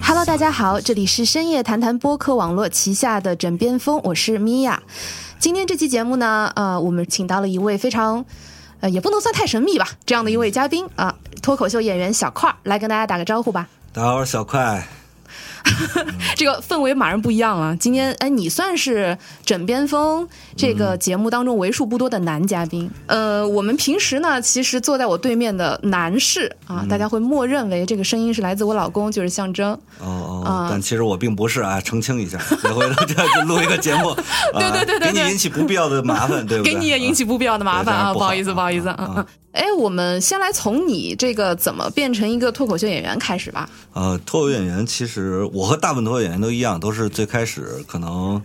[0.00, 4.82] Hello，大家好，这里是深夜谈谈播客网络旗下的枕边风，我是米娅。
[5.44, 8.24] 今天这期节目呢，呃，我们请到了一位非常，
[8.80, 13.68] 呃，也不能算太神秘吧，这样的一位嘉宾啊、脱口秀演员小块儿来跟大家打个招呼吧。
[13.92, 14.88] 大家好，我是小块。
[16.36, 17.76] 这个氛围马上不一样了。
[17.76, 22.90] 今天，哎，你算是枕边风这个节目当中为数不多的男嘉宾。
[23.06, 29.72] 呃，我们平时呢，其实坐在我对面的男士啊，大家会默认为这个声音是来自我老公，就是象征。
[30.00, 34.18] 哦哦，啊但其实我并不是啊，澄清一下，别回头就就录一个节目，啊
[34.58, 36.72] 对对对对对给你引起不必要的麻烦，对不对？
[36.72, 39.24] 给你也引起不必要的麻烦啊，不好意思，不好意思啊。
[39.52, 43.70] 哎，我们先来从你这个怎么变成一个脱口秀演员开始吧。
[43.92, 48.42] 呃，脱口演员其实我和大部分脱口演员都一样，都是最开始可能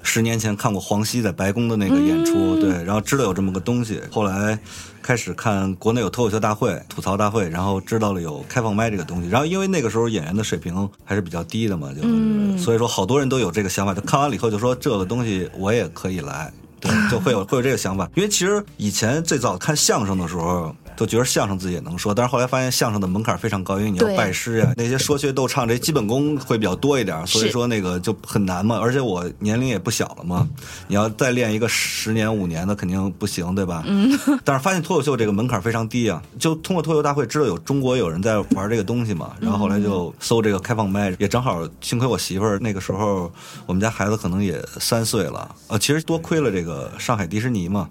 [0.00, 4.56] 十年前看过黄西在白宫的那个演出，嗯对，然后知道有这么个东西，后来
[5.02, 16.52] 开始看国内有脱口秀大会、吐槽大会，然后知道了有开放麦这个东西，然后因为那个时候演员的水平还是比较低的嘛，就、嗯所以说好多人都有这个想法，就看完了以后就说这个东西我也可以来。
[16.80, 28.78] 对，就会有会有这个想法，因为其实以前最早看相声的时候，都觉得相声自己也能说，但是后来发现相声的门槛非常高，因为你要拜师呀，那些说学逗唱这基本功会比较多一点，所以说那个就很难嘛。
[28.78, 30.48] 而且我年龄也不小了嘛，
[30.88, 33.82] 你要再练一个十年五年的肯定不行，对吧？
[33.86, 34.18] 嗯。
[34.44, 43.32] 但是发现脱口秀这个门槛非常低啊，就通过脱口秀大会知道有中国有人在玩这个东西嘛，然后后来就搜这个开放麦，也正好幸亏我媳妇儿那个时候
[43.66, 47.88] 我们家孩子可能也三岁了，呃，其实多亏了这个上海迪士尼嘛。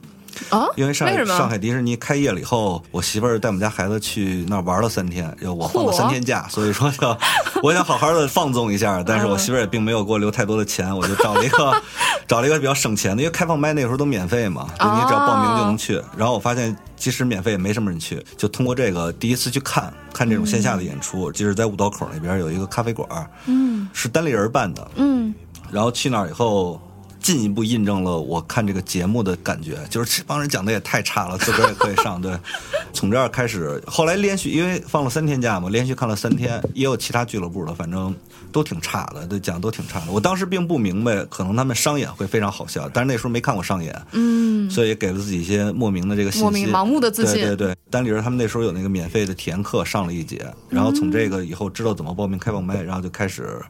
[0.50, 7.18] 啊，因为上海为上海迪士尼开业了以后，我媳妇儿带我们家孩子去那儿玩了三天，就我放了三天假，所以说就
[7.64, 11.74] 我想好好的放纵一下，但是嗯我 媳妇儿也并没有给我留太多的钱，我就找了一个
[12.28, 16.02] 找了一个比较省钱的，因为开放麦那个时候都免费嘛，就你只要报名就能去。
[16.18, 23.08] 然后我发现即使免费也没什么人去，就通过这个第一次去看看这种线下的演出，即使在五道口那边有一个咖啡馆，
[23.48, 25.34] 嗯，是单立人办的，嗯，
[25.72, 26.80] 然后去那儿以后，
[27.22, 32.22] 进一步印证了我看这个节目的感觉，就是这帮人讲的也太差了，自个儿也可以上。
[32.22, 32.36] 对，
[32.92, 38.14] 从这儿开始，后来连续因为放了三天假嘛，连续看了三天，也有其他俱乐部的，反正
[38.52, 40.12] 都挺差的，对，讲得都挺差的。
[40.12, 53.62] 我当时并不明白，可能他们商演会非常好笑，但是那时候没看过商演，嗯，所以也给了自己一些莫名的这个信息，莫名盲目的自信对对对，丹里人他们那时候有那个免费的体验课上了一节，然后从这个以后知道怎么报名开放麦，然后就开始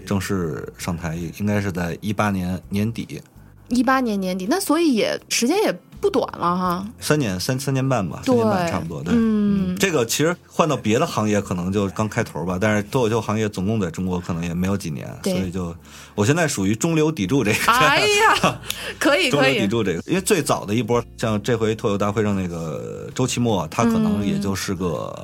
[0.00, 3.20] 正式上台，应该是在一八年年底，
[3.68, 6.86] 一八年年底，那所以也时间也不短了哈。
[6.98, 9.02] 三年三三年半吧，三年半差不多。
[9.02, 15.74] 对，嗯这个其实换到别的行业可能就刚开头吧，但是脱口秀行业总共在中国可能也没有几年，所以就
[16.14, 17.72] 我现在属于中流砥柱这个。
[17.72, 18.60] 哎呀，
[18.98, 25.14] 可以中可以，流砥柱这个，因为最早的一波，像这回脱口大会上那个周奇墨，他可能也就是个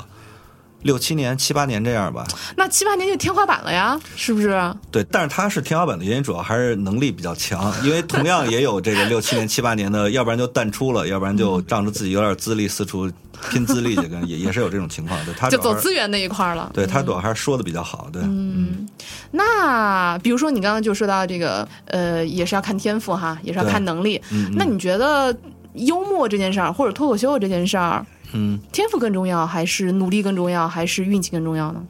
[0.82, 2.24] 六七年、七八年这样吧。
[2.56, 4.60] 那七八年就天花板了呀，是不是？
[4.90, 13.10] 对，但是他是天花板的原因，主要还是能力比较强，因为同样也有这个六七年、七八年的， 要不然就淡出了，要不然就仗着自己有点资历四处
[13.50, 15.18] 拼资历，这个也也是有这种情况。
[15.24, 16.70] 对他就走资源那一块了。
[16.72, 18.88] 对他主要还是说的比较好，对，嗯，
[19.32, 24.20] 那比如说你刚刚就说到这个，呃，也是要看天赋哈，也是要看能力。
[24.30, 25.36] 嗯那你觉得
[25.74, 31.82] 幽默这件事儿，或者脱口秀这件事儿，嗯，天赋更重要，还是努力更重要，还是运气更重要呢？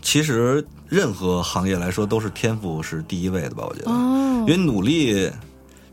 [0.00, 5.30] 其实任何行业来说都是天赋是第一位的吧，我觉得，哦因为努力。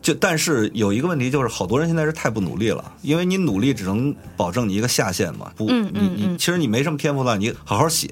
[0.01, 5.51] 就但是有一个问题就是，好多人现在是太不努力了，因为你努力只能保证你一个下限嘛。
[5.57, 8.07] 不，你你其实你没什么天赋的话，你好好写，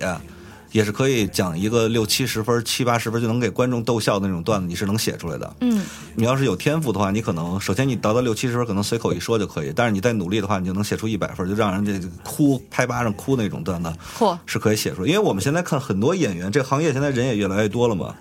[0.78, 5.56] 也是可以讲一个六七十分、七八十分就能给观众逗笑的那种段子，你是能写出来的。
[5.62, 5.84] 嗯，
[6.14, 13.92] 你要是有天赋的话，你可能首先你达到六七十分，可能随口一说就可以，但是你再努力的话，你就能写出一百分，就让人这这哭拍巴掌哭那种段子。
[14.20, 15.08] 嚯，是可以写出来。
[15.08, 18.14] 因为我们现在看很多演员，这个行业现在人也越来越多了嘛。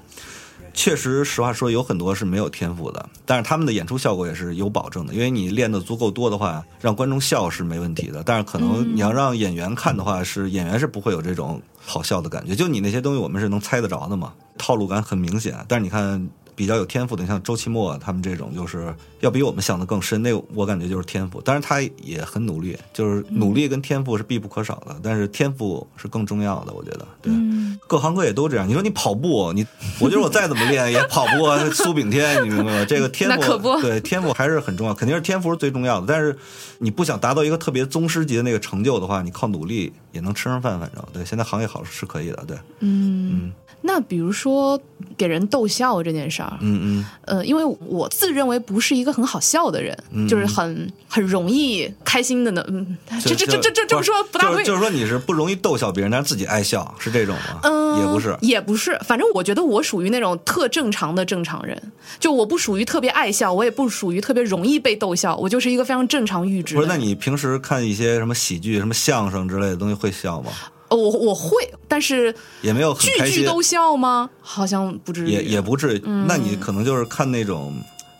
[0.76, 5.14] 确实，实话说，有很多是没有天赋的，但是他们的演出效果也是有保证的。
[5.14, 8.22] 因为你练的足够多的话，让观众笑是没问题的。
[8.22, 12.54] 但是可能你要让演员看的话，是演员是不会有这种好笑的感觉。
[12.54, 15.56] 就你那些东西，我们是能猜得着的嘛，套路感很明显。
[15.66, 20.20] 但是你看比较有天赋的，像周奇墨他们这种，就是要比我们想的更深。
[20.22, 27.06] 那我感觉就是天赋，当然他也很努力，就是努力跟天赋是必不可少的，但是天赋是更重要的，我觉得。
[27.20, 28.66] 对，嗯各行各业都这样。
[28.66, 29.64] 你说你跑步，你
[30.00, 32.84] 我觉得我再怎么练也跑不过苏炳添，你明白吗？
[32.86, 36.06] 这个天赋 对天赋还是很重要，肯定是天赋是最重要的。
[36.08, 36.36] 但是
[36.78, 41.24] 你不想达到一个特别宗师级的那个成就的话，你靠努力也能吃上饭，反正对。
[41.24, 43.52] 现在行业好是可以的，对，嗯，
[43.82, 44.80] 那比如说
[45.16, 47.06] 给人逗笑这件事儿，嗯嗯。
[47.24, 52.64] 呃，因为我自认为不是一个很好笑的人，嗯就是很很容易开心的呢。
[52.68, 54.56] 嗯，这这这这这这么说不大会。
[54.56, 57.60] 就是就是说你是不容易逗笑别人，但是自己爱笑，是这种吗？
[57.62, 58.36] 嗯，也不是。
[58.40, 58.98] 也不是。
[59.04, 61.80] 反正我觉得我属于那种特正常的正常人，
[62.20, 70.52] 就我不属于特别爱笑，我也不属于特别容易被逗笑，我就是一个非常正常阈值不是，那你平时看一些什么喜剧、什么相声之类的东西会笑吗？
[70.88, 74.28] 呃我我会，但是也没有很句句都笑吗？
[74.40, 75.30] 好像不至于。
[75.30, 76.02] 也也不至于。
[76.04, 77.74] 嗯那你可能就是看那种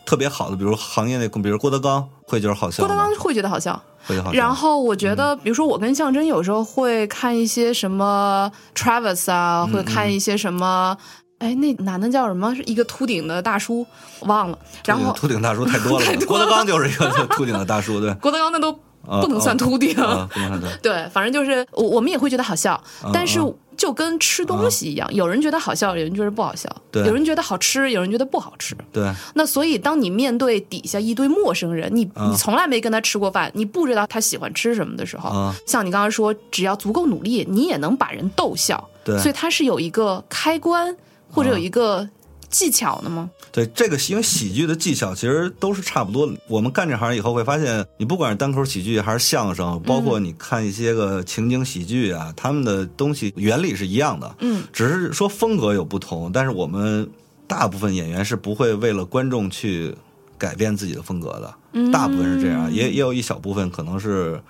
[0.05, 2.83] 特别好的，比如行业内，比如郭德纲，会觉得好笑。
[2.83, 3.81] 郭德纲会觉得好笑。
[4.05, 4.37] 会觉得好笑。
[4.39, 10.97] 然后我觉得，比如说我跟象征有时候会看一些什么 Travis 啊，嗯会看一些什么。
[11.39, 12.55] 哎，那男的叫什么？
[12.55, 13.85] 是一个秃顶的大叔，
[14.21, 14.57] 忘了。
[14.85, 18.77] 然后秃顶大叔太多了 郭德纲就是一个秃顶的大叔，对， 郭德纲那都啊
[19.21, 19.95] 不能算秃顶。
[19.95, 20.77] 对。
[20.93, 23.39] 对，反正就是我我们也会觉得好笑，嗯但是
[23.75, 28.75] 就跟吃东西一样，有人觉得好笑，有人觉得不好笑，对有人觉得好吃，有人觉得不好吃。
[28.91, 38.83] 对，那所以，当你面对底下一堆陌生人，你嗯你从来没跟他吃过饭，你不知道他喜欢吃什么的时候，嗯像你刚刚说，只要足够努力，你也能把人逗笑。
[39.03, 40.93] 对所以它是有一个开关
[41.31, 42.07] 或者有一个
[42.49, 43.29] 技巧的吗？
[43.51, 46.33] 对这个，因为喜剧的技巧其实都是差不多的。
[46.47, 56.31] 我们干这行以后会发现，你不管是单口喜剧还是相声，包括你看一些个情景喜剧啊，他们的东西原理是一样的，嗯，只是说风格有不同。
[56.31, 57.09] 但是我们
[57.47, 59.95] 大部分演员是不会为了观众去
[60.37, 64.41] 改变自己的风格的，嗯大部分是这样，也也有一小部分可能是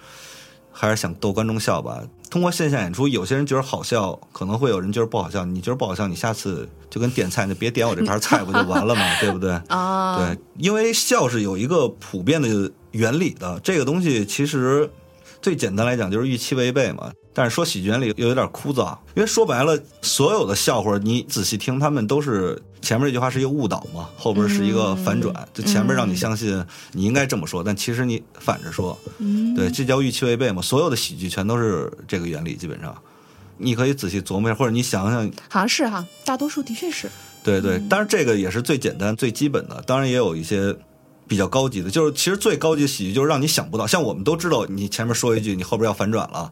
[0.72, 2.02] 还是想逗观众笑吧。
[2.30, 5.46] 通过线下演出，有些人觉得好笑，可能会有人觉得不好笑。
[5.46, 9.02] 你觉得不好笑，你下次就跟点菜，你就别点我这盘菜，不就完了吗？
[9.22, 9.52] 对不对？
[9.70, 14.90] 啊，对，因为笑是有一个普遍的原理的，这个东西其实
[15.42, 17.12] 最简单来讲就是预期违背嘛。
[17.34, 28.98] 但是说喜剧原理又有点枯燥，因为说白了，所有的笑话你仔细听，他们都是前面这句话是一个误导嘛，后边是一个反转，就前面让你相信你应该这么说，但其实你反着说，
[29.56, 30.64] 对，这叫预期违背嘛。
[30.64, 32.96] 所有的喜剧全都是这个原理，基本上。
[33.60, 37.10] 你可以仔细琢磨一下，或者你想想好像是哈，大多数的确是。
[37.44, 40.76] 对对，当然这个也是最简单、最基本的，当然也有一些
[41.28, 46.52] 比较高级的，就是其实最高级的喜剧就是让你想不到，像我们都知道你前面说一句，你后边要反转了。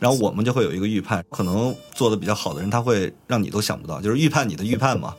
[0.00, 5.12] 然后我们就会有一个预判，可能做的比较好的人，他会让你都想不到，就是预判你的预判嘛。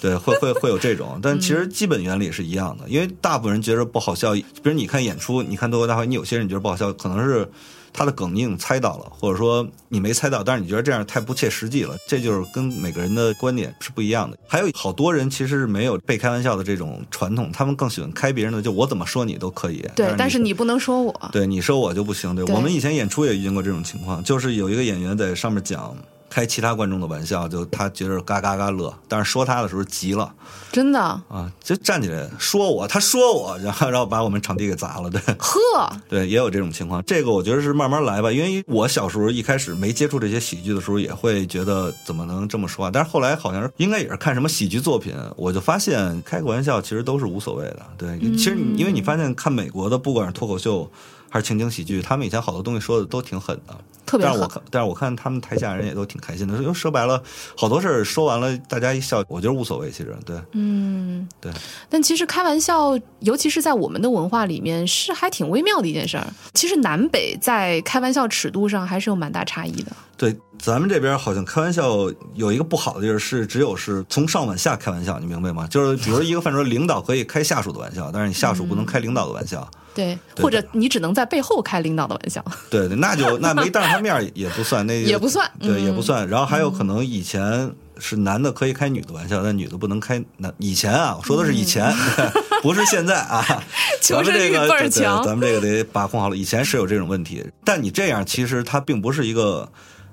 [0.00, 7.50] 对，会会会有这种， 但其实基本原理是一样的，因为大部分人觉得不好笑，比如你看演出，你看脱口大会，你有些人觉得不好笑，可能是
[7.94, 14.36] 他的梗你已经猜到了，或者说你没猜到，但是你觉得这样太不切实际了，这就是跟每个人的观点是不一样的。
[14.48, 19.84] 还有好多人其实是没有被开玩笑的这种传统，他们更喜欢开别人的，就我怎么说你都可以。
[19.94, 21.30] 对，但是你你不能说我。
[21.32, 22.34] 对你说我就不行。
[22.34, 25.96] 对对我们以前演出也遇见过这种情况，就是有一个演员在上面讲
[26.34, 30.34] 开其他观众的玩笑，就他觉得嘎嘎嘎乐，但是说他的时候急了
[30.72, 35.08] 真的，啊，就站起来说我，他说我， 然后然后把我们场地给砸了。
[35.08, 35.56] 对呵，
[36.10, 37.00] 对，也有这种情况。
[37.06, 42.90] 这个我觉得是慢慢来吧，因为我小时候一开始没接触这些喜剧的时候，也会觉得怎么能这么说啊？
[42.92, 47.82] 但是后来好像是应该也是看什么喜剧作品，我就发现开个玩笑其实都是无所谓的。
[47.96, 50.90] 对，其实你因为你发现看美国的，不管是脱口秀
[51.34, 53.76] 还是情景喜剧，他们以前好多东西说的都挺狠的。
[54.06, 54.36] 特别狠。
[54.38, 57.20] 但是我看，但是我看他们台下人也都挺开心的，因为说白了，
[57.56, 59.90] 好多事儿说完了，大家一笑，我觉得无所谓。
[59.90, 61.50] 其实，对，嗯，对。
[61.90, 66.24] 但其实开玩笑，尤其是在我们的文化里面，是还挺微妙的一件事儿。
[66.52, 69.90] 其实南北在开玩笑尺度上还是有蛮大差异的。
[70.16, 75.66] 对，咱们这边好像开玩笑有一个不好的地儿是，只有是从上往下开玩笑，你明白吗？
[75.66, 79.68] 就是比如一个范畴，领导可以开下属的玩笑，但是你下属不能开领导的玩笑。
[79.72, 82.44] 对，对或者你只能在背后开领导的玩笑。
[82.68, 86.28] 对对，那就那没当着他面也不算，那 也不算对，嗯也不算。
[86.28, 90.52] 然后还有可能以前是男的可以开女的玩笑，但女的不能开男。
[90.58, 91.92] 以前啊，我说的是以前，
[92.62, 93.44] 不是现在啊。
[93.48, 93.62] 嗯
[94.04, 96.36] 求生欲咱们这个对对倍儿强咱们这个得把控好了。
[96.36, 99.66] 以前是有这种问题，但你这样其实它并不是一个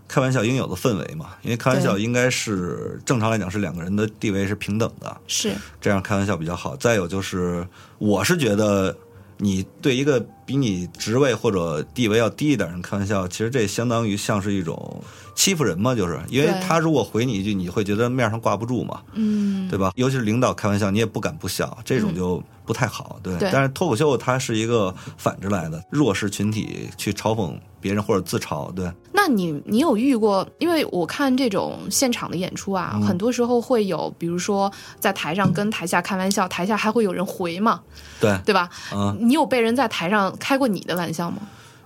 [0.08, 6.74] 开玩笑应有的氛围嘛，因为开玩笑应该是正常来讲是两个人的地位是平等的，是，这样开玩笑比较好。
[6.78, 8.96] 再有就是，我是觉得
[9.44, 19.92] 你对一个比你职位或者地位要低一点的人开玩笑，其实这相当于像是一种欺负人嘛，就是因为他如果回你一句，你会觉得面上挂不住嘛，嗯，对吧？
[19.96, 23.36] 尤其是领导开玩笑，你也不敢不笑，这种就不太好，对。
[23.40, 28.92] 对但是脱口秀它是一个反着来的，弱势群体去嘲讽别人或者自嘲，对。
[29.24, 30.48] 那你你有遇过？
[30.58, 37.82] 因为我看这种现场的演出啊，嗯很多时候会有，比如说在台上跟台下开玩笑，台下还会有人回嘛，
[38.20, 38.68] 对，对吧？
[38.92, 41.38] 嗯，你有被人在台上开过你的玩笑吗？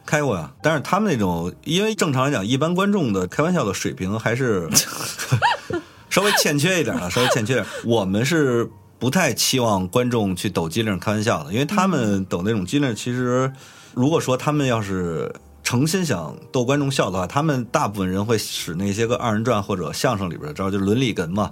[0.05, 0.49] 开过呀。
[0.63, 4.69] 但是他们那种，因为正常来讲，一般观众的开玩笑的水平还是
[6.09, 7.65] 稍微欠缺一点啊， 稍微欠缺点。
[7.83, 13.51] 我们是不太期望观众去抖机灵开玩笑的，因为他们抖那种机灵，其实
[13.93, 15.33] 如果说他们要是
[15.65, 21.51] 诚心想逗观众笑的话，他们大部分人会使那些个二人转或者相声里边的招，就是伦理哏嘛。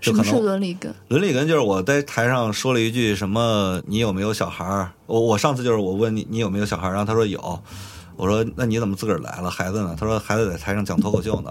[0.00, 0.92] 什么是就可能伦理哏？
[1.08, 7.62] 伦理哏就是我在台上说了一句什么“你有没有小孩儿”，我我上次就是我问你你有没有小孩儿，然后他说有，
[8.22, 9.50] 我说那你怎么自个儿来了？
[9.50, 9.96] 孩子呢？
[9.98, 11.50] 他说孩子在台上讲脱口秀呢，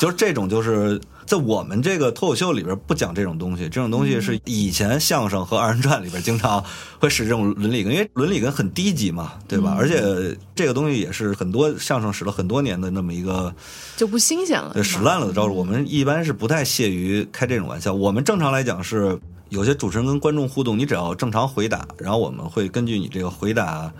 [0.00, 6.64] 就是这种就是在我们这个脱口秀里边不讲这种东西，这种东西是以前相声和二人转里边经常
[6.98, 9.76] 会使这种伦理哏，因为伦理哏很低级嘛，对吧？
[9.78, 13.54] 而且这个东西也是很多相声使了很多年的那么一个。
[13.96, 17.94] 就不新鲜了，对，使烂了的招数，我们一般是不太屑于开这种玩笑。
[17.94, 19.16] 我们正常来讲是
[19.50, 23.92] 有些主持人跟观众互动，你只要正常回答，然后我们会根据你这个回答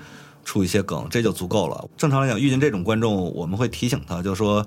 [0.48, 1.86] 出一些梗，这就足够了。
[1.98, 4.66] 正常来讲，遇见这种观众，我们会提醒他，就说。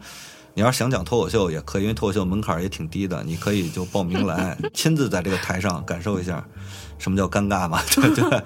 [0.54, 6.46] 你要是想讲脱口秀也可以，因为脱口秀门槛也挺低的，你可以就报名来， 亲自在这个台上感受一下
[7.00, 8.44] 什么叫尴尬嘛，对 不对。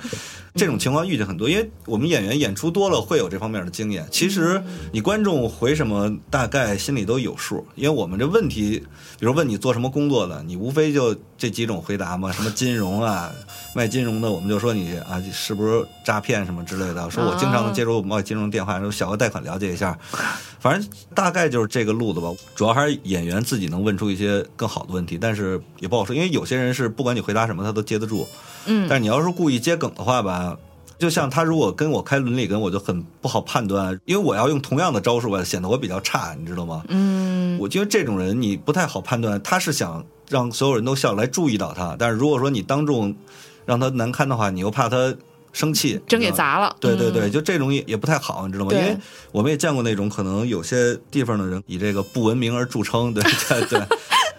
[0.56, 4.08] 这种情况遇见很多，因为我们演员演出多了会有这方面的经验。
[4.10, 8.82] 其实你观众回什么，大概心里都有数，因为我们这问题，
[9.20, 13.30] 比如问你做什么工作的，你无非就这几种回答嘛，什么金融啊，
[13.76, 19.98] 卖金融的，我们就说你啊是不是诈骗什么之类的，说我经常能接触贸易金融电话，说小额贷款了解一下，
[20.60, 22.30] 反正大概就是这个路子吧。
[22.56, 28.26] 主要还是演员自己能问出一些更好的问题，但是也不好说，因为有些人是不管你回答什么他都接得住，
[28.66, 30.58] 嗯，但是你要是故意接梗的话吧，
[30.98, 36.84] 就像他如果跟我开伦理梗，我就很不好判断，因为我要用同样的招数吧，显得我比较差，你知道吗？
[36.88, 43.16] 嗯，我觉得这种人你不太好判断，他是想让所有人都笑来注意到他，但是如果说你当众
[43.66, 45.14] 让他难堪的话，你又怕他
[45.52, 46.32] 生气，真给。
[46.32, 48.72] 砸了，对对对，嗯就这种也也不太好，你知道吗？
[48.74, 48.98] 因为
[49.32, 53.82] 我们也见过那种可能有些地方的人以这个不文明而著称，对对对。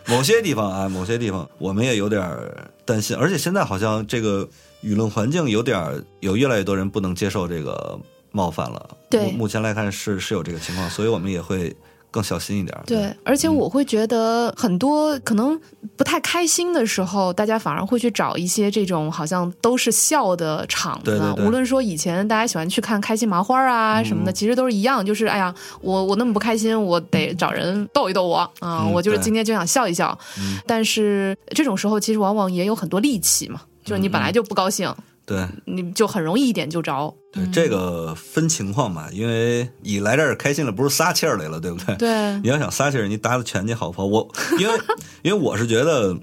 [0.07, 4.49] 某些地方啊，某些地方我们也有点儿担心，而且现在好像这个
[4.83, 7.99] 舆论环境有点儿有越来越多人不能接受这个
[8.31, 8.97] 冒犯了。
[9.11, 11.75] 对目目前来看是是有这个情况，所以我们也会
[12.11, 12.83] 更小心一点儿。
[12.87, 15.59] 对，而且我会觉得很多可能
[15.97, 21.19] 不太开心的时候，大家反而会去找一些这种好像都是笑的场子啊。
[21.19, 30.19] 对对对无论说以前大家喜欢去看开心麻花啊什么的，其实都是一样，就是哎呀，我我那么不开心，我得找人逗一逗我啊，嗯我就是今天就想笑一笑。
[30.39, 34.93] 嗯但是这种时候，其实往往也有很多戾气嘛，就是你本来就不高兴，
[35.27, 37.13] 对你就很容易一点就着。
[37.33, 41.97] 对，这个分情况嘛，因为你来这儿开心了，不是撒气儿来了，对不对？
[41.97, 44.07] 对你要想撒气儿，你打打拳击好不好？
[44.07, 44.27] 我
[44.59, 44.81] 因为
[45.23, 46.17] 因为我是觉得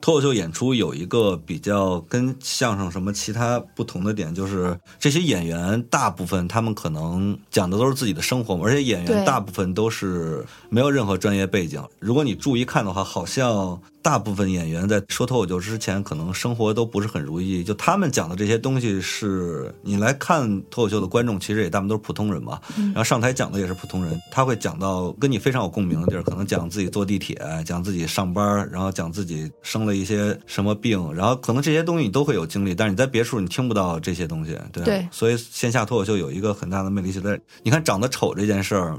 [0.00, 11.82] 脱口秀演出有一个比较跟相声什么其他不同的点，就是这些演员大部分他们可能讲的都是自己的生活，而且演员大部分都是没有任何专业背景。
[11.98, 17.64] 如果你注意看的话，好像大部分演员在说脱口秀之前，可能生活都不是很如意。
[17.64, 22.60] 就他们讲的这些东西，是你来看脱口秀的观众，其实也大部分都是普通人嘛。
[22.76, 34.84] 然后上台讲的也是普通人，他会讲到跟你非常有共鸣的地儿，可能讲自己坐地铁，讲自己上班，然后讲自己生了一些什么病，然后可能这些东西你都会有经历，但是你在别处你听不到这些东西，对。
[34.84, 38.98] 对所以线下脱口秀有一个很大的魅力就在，你看长得丑这件事儿，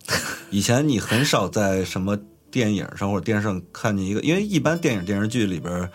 [0.50, 2.18] 以前你很少在什么
[2.50, 5.90] 电影上或者电视上看见一个，因为一般电影电视剧里边。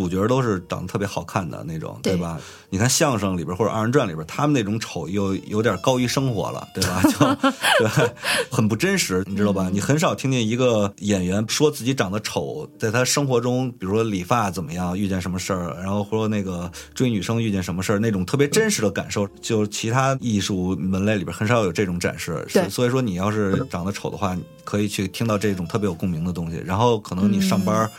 [0.00, 2.40] 主角都是长得特别好看的那种，对对吧？
[2.70, 7.02] 你看相声里边或者二人转里边，他们那种丑又有点高于生活了，对吧？
[7.04, 8.10] 就对，
[8.50, 9.68] 很不真实，你知道吧？
[9.70, 22.46] 你很少听见一个演员说自己长得丑，在他生活中，比如说理发怎么样，遇见什么事儿，然后或者那个追女生遇见什么事儿，那种特别真实的感受，就其他艺术门类里边很少有这种展示。
[22.70, 26.62] 所以说，你要是长得丑的话，可以去听到这种特别有共鸣的东西。
[26.64, 27.84] 然后可能你上班。
[27.86, 27.90] 嗯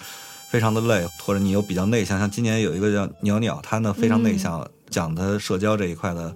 [0.52, 6.36] 非常的累，或者你又比较内向，像今年有一个叫鸟鸟，他呢非常内向，讲的社交这一块的，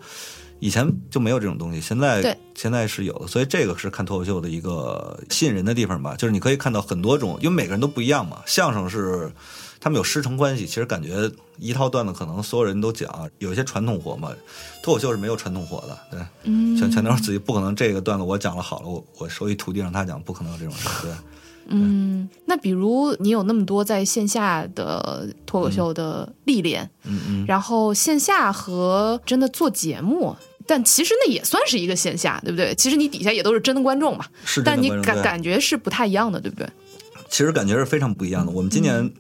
[0.60, 9.31] 以前就没有这种东西，现在现在是有的，所以这个是看脱口秀的一个吸引人的地方吧，就是你可以看到很多种，因为每个人都不一样嘛，相声是。
[9.77, 10.65] 他们有师承关系。
[10.65, 11.29] 其实感觉
[11.60, 14.31] 一套段子可能所有人都讲，有一些传统活嘛，
[14.81, 21.12] 脱口秀是没有传统活的，对，嗯全全都是自己，不可能这个段子我讲了好了，我我收一徒弟让他讲，不可能有这种事，对。
[21.67, 30.36] 嗯，那比如你有那么多在线下的脱口秀的历练，嗯嗯，然后线下和真的做节目，
[30.67, 32.74] 但其实那也算是一个线下，对不对？
[32.75, 36.67] 其实你底下也都是真的观众嘛，是这但你感感觉是不太一样的，对不对？
[37.29, 38.51] 其实感觉是非常不一样的。
[38.51, 39.12] 我们今年、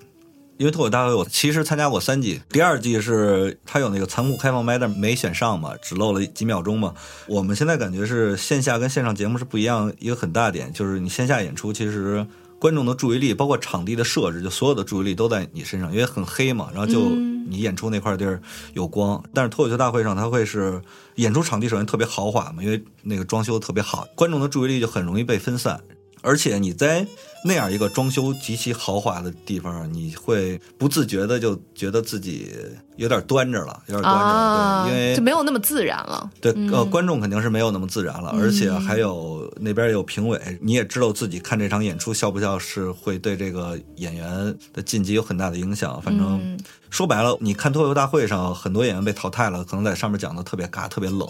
[0.57, 6.93] 因为脱口大会，我其实参加过三季，第二季是它有那个残酷开放麦，但没选上嘛，只漏了几秒钟嘛。
[7.27, 12.25] 我们现在感觉是线下跟线上节目是不一样，一个很大点就是你线下演出其实。
[12.57, 16.69] 观众的注意力，包括场地的设置，就所有的注意力都在你身上，因为很黑嘛。
[16.73, 18.41] 然后就你演出那块地儿
[18.73, 20.81] 有光，但是脱口秀大会上它会是
[21.15, 25.79] 演出场地首先特别豪华嘛，因为那个装修特别好，观众的注意力就很容易被分散。
[26.21, 27.05] 而且你在
[27.47, 32.51] 那样一个装修极其豪华的地方，你会不自觉的就觉得自己
[32.95, 36.27] 有点端着了，有点端着了，啊，对，因为就没有那么自然了。
[36.41, 46.01] 对，呃，观众肯定是没有那么自然了，而且还有那边有评委，你也知道自己看这场演出笑不笑，是会对这个演员的晋级有很大的影响。
[46.01, 46.59] 反正、嗯
[46.89, 51.27] 说白了，你看脱口秀大会上很多演员被淘汰了，可能在上面讲的特别尬、特别冷，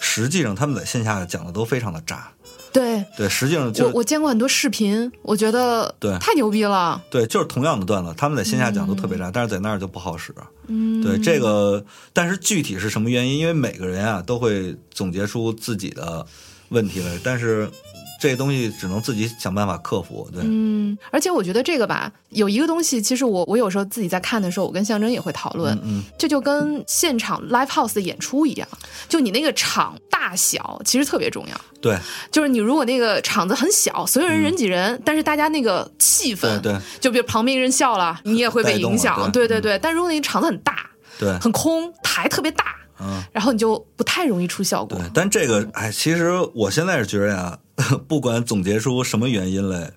[0.00, 2.32] 实际上他们在线下讲的都非常的炸。
[2.72, 7.02] 对对，实际上就我我见过很多视频，我觉得对太牛逼了。
[7.10, 10.32] 对，就是同样的段子，他们在线下讲都特别炸，但是在那儿就不好使。
[10.66, 13.38] 嗯，对这个，但是具体是什么原因？
[13.38, 16.26] 因为每个人啊都会总结出自己的
[16.68, 17.70] 问题来，但是
[18.18, 20.28] 这东西只能自己想办法克服。
[20.32, 28.68] 对，嗯，而且我觉得这个吧，有一个东西，其实我我有时候自己在看的时候，我跟象征也会讨论，嗯这就跟现场 live house 的演出一样，
[29.08, 31.60] 就你那个场大小其实特别重要。
[31.80, 31.96] 对
[32.32, 39.30] 就是你如果那个场子很小，所有人人挤人，但是大家那个气氛，嗯对对就比如旁边一人笑了，你也会被影响。
[39.30, 47.56] 对对对但如果那个场子很大，对很空，台特别大，嗯，然后你就不太容易出效果对。，但这个哎，其实我现在是觉得呀，
[48.06, 49.92] 不管总结出什么原因来，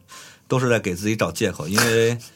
[0.48, 2.18] 都是在给自己找借口，因为。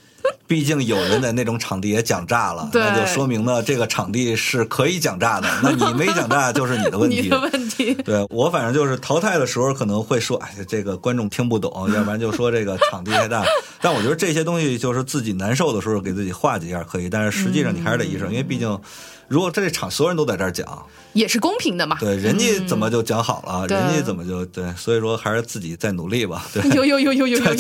[0.48, 5.48] 毕竟有人在那种场地也讲炸了，那就说明呢，这个场地是可以讲炸的。
[5.62, 7.22] 那你没讲炸就是你的问题。
[7.22, 13.44] 你的问题，对我反正就是淘汰的时候可能会说，哎，这个观众听不懂，要不然就说这个场地太大。
[13.82, 18.80] 但我觉得这些东西就是自己难受的时候给自己化解一下可以，但是实际上你还是得意识到，因为毕竟
[19.27, 21.97] 如果这场所有人都在这儿讲，也是公平的嘛。
[22.00, 26.45] 对，人家怎么就讲好了，人家怎么就对，所以说还是自己再努力吧。
[26.54, 27.54] 对，有有有有有有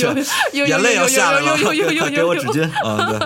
[0.53, 1.57] 有，眼泪要下来了，
[2.09, 3.25] 给我纸巾啊！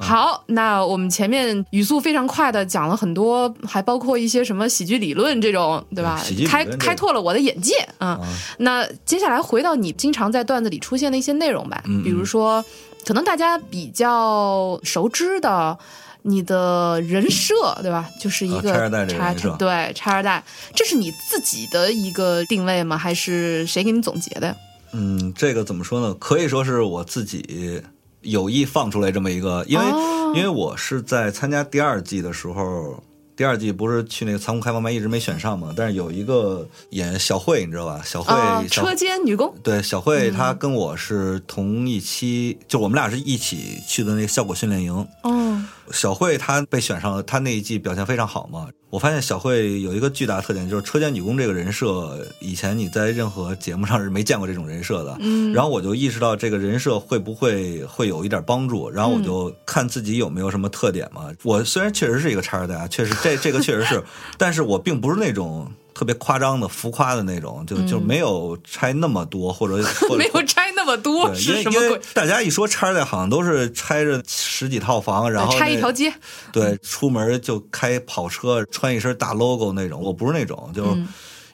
[0.00, 6.18] 好，那我们前面语速非常快的讲了很多，还包括一些什么喜剧理论这种，对吧？
[6.24, 8.20] 喜剧开开拓了我的眼界啊、
[8.58, 12.64] 那接下来回到你经常在段子里出现的一些内容吧，嗯、比如说，
[13.06, 15.78] 可能大家比较熟知的。
[16.26, 18.10] 你的人设对吧？
[18.20, 20.42] 就是一个啊拆二代这个人设对拆二代，
[20.74, 22.98] 这是你自己的一个定位吗？
[22.98, 24.56] 还是谁给你总结的？
[24.92, 26.12] 嗯，这个怎么说呢？
[26.14, 27.80] 可以说是我自己
[28.22, 33.02] 有意放出来这么一个，因为、哦因为我是在参加第二季的时候，
[33.36, 38.02] 第二季不是去那个仓库开放麦一直没选上嘛，但是有一个演小慧，你知道吧？
[38.04, 38.34] 小慧，
[38.68, 44.92] 车间女工对小慧，她跟我是同一期，就我们俩是一起去的那个效果训练营。
[45.22, 45.62] 哦，
[45.92, 48.68] 小慧她被选上了，她那一季表现非常好嘛。
[48.90, 55.16] 我发现小慧有一个巨大的特点，就是车间女工这个人设，以前你在任何节目上是没见过这种人设的。
[55.20, 61.30] 嗯，然后我就意识到这个人设会不会会有一点帮助，然后我就看自己有没有什么特点嘛。
[61.42, 64.02] 我虽然确实是一个叉二代啊，确实这这个确实是，
[64.38, 65.70] 但是我并不是那种。
[65.96, 72.00] 特别夸张的、浮夸的那种，就就没有拆那么多，或者 或者没有拆那么多，对，因为因为是什么鬼？
[72.12, 76.12] 大家一说拆的，好像都是拆着十几套房，然后拆一条街，
[76.52, 79.98] 对，出门就开跑车，穿一身大 logo 那种。
[80.02, 81.08] 我不是那种，就嗯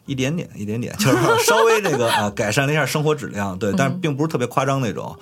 [0.07, 3.57] 一点点，一点点，就是稍微这个 啊，改善了一下生活质量。
[3.57, 5.17] 对，嗯但是并不是特别夸张那种。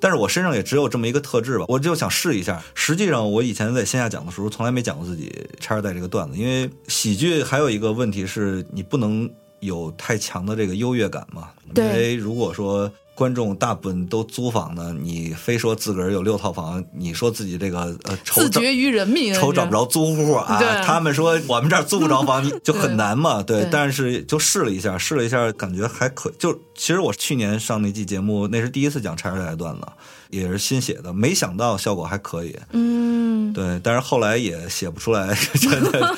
[0.00, 2.62] 但是我身上也只有这么一个特质吧，我就想试一下。
[2.74, 9.28] 实际上，我以前在线下讲的时候，从来没讲过自己拆二代这个段子，因为喜剧还有一个问题是你不能
[9.60, 11.48] 有太强的这个优越感嘛。
[11.74, 23.42] 因为如果说观众大部分都租房呢，你非说自个儿有六套房，你说自己这个呃愁找自绝于人命，愁找不着租户啊，他们说我们这儿租不着房，你就很难嘛。
[23.42, 26.30] 对对，但是就试了一下，试了一下，感觉还可。
[26.38, 29.82] 就其实我去年上那季节目，那是第一次讲拆二代的段子，
[30.30, 32.56] 也是新写的，没想到效果还可以。
[32.70, 36.16] 嗯，对，但是后来也写不出来， 真的。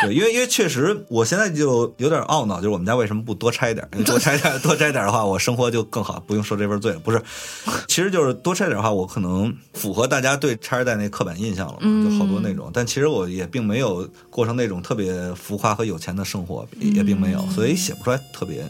[0.00, 4.04] 对，因为因为确实，我现在就有点懊恼，就是我们家为什么不多拆点儿？
[4.04, 6.98] 多拆点儿多拆点儿的话，我生活就更好，不用受这份罪了。
[7.00, 7.22] 不是，
[7.86, 12.70] 其实就是多拆点儿的话，我可能符合大家对拆二代那刻板印象了，就好多那种。
[12.72, 18.64] 但其实我也并没有过上那种特别浮夸和有钱的生活，也也并没有，所以写不出来特别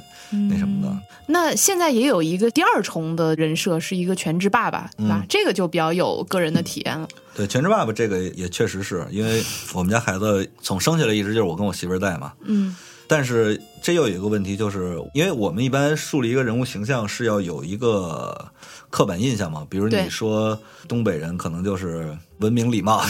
[0.49, 0.97] 那什么的。
[1.27, 5.25] 那现在也有一个第二重的人设，是一个全职爸爸，对吧？
[5.29, 7.09] 这个就比较有个人的体验了。
[7.35, 9.43] 对，全职爸爸这个也确实是因为
[9.73, 12.33] 我们家孩子从生下来一直就是我跟我媳妇儿带嘛。
[12.43, 12.75] 嗯
[13.09, 18.51] 但是这又有一个问题，就是因为我们一般树立一个人物形象是要有一个
[18.89, 23.03] 刻板印象嘛，比如你说东北人可能就是文明礼貌，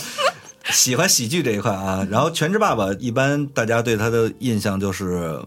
[0.72, 2.06] 喜欢喜剧这一块啊。
[2.10, 5.40] 然后全职爸爸一般大家对他的印象就是。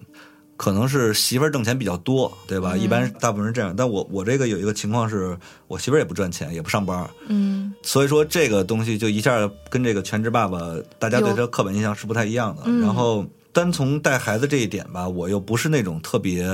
[0.63, 2.77] 可能是媳妇儿挣钱比较多，对吧？
[2.77, 7.73] 一般大部分人这样，但我我这个有一个情况是，我媳妇儿也不赚钱，也不上班，嗯。
[7.81, 10.61] 所以说这个东西就一下跟这个全职爸爸
[10.97, 12.61] 大家对他刻板印象是不太一样的。
[12.63, 12.79] 嗯。
[12.79, 16.47] 然后单从带孩子这一点吧，我又不是那种特别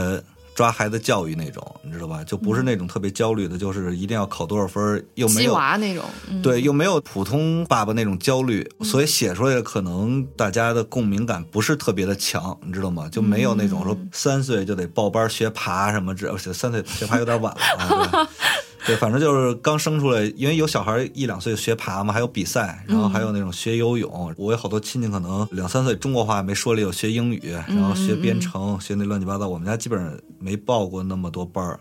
[0.59, 2.21] 抓孩子教育那种，你知道吧？
[2.21, 13.07] 就不是那种特别焦虑的，就是一定要考多少分儿，又没有娃那种，嗯、对，又没有普通爸爸那种焦虑，所以写出来的可能大家的共鸣感不是特别的强，你知道吗？
[13.09, 18.29] 就没有那种说三岁就得报班学爬什么，这三岁学爬有点晚了啊。
[18.85, 24.33] 对对，反正就是刚生出来，因为有小孩一两岁学爬嘛，还有比赛，然后还有那种学游泳。
[24.37, 29.47] 我有好多亲戚可能两三岁中国话没说了，有学英语，然后学编程，学那乱七八糟。
[29.47, 31.79] 我们家基本上没报过那么多班儿。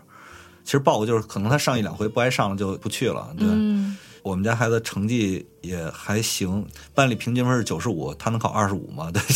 [0.63, 3.33] 其实报过就是可能他上一两回不爱上了就不去了。
[3.37, 9.09] 对，嗯我们家孩子成绩也还行，班里平均分是九十五，他能考二十五嘛？
[9.09, 9.21] 对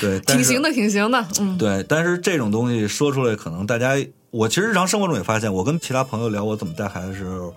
[0.00, 3.94] 这对，挺行的，挺行的，嗯对，但是这种东西说出来，可能大家，
[4.30, 7.54] 我其实日常生活中也发现，我跟其他朋友聊我怎么带孩子的时候，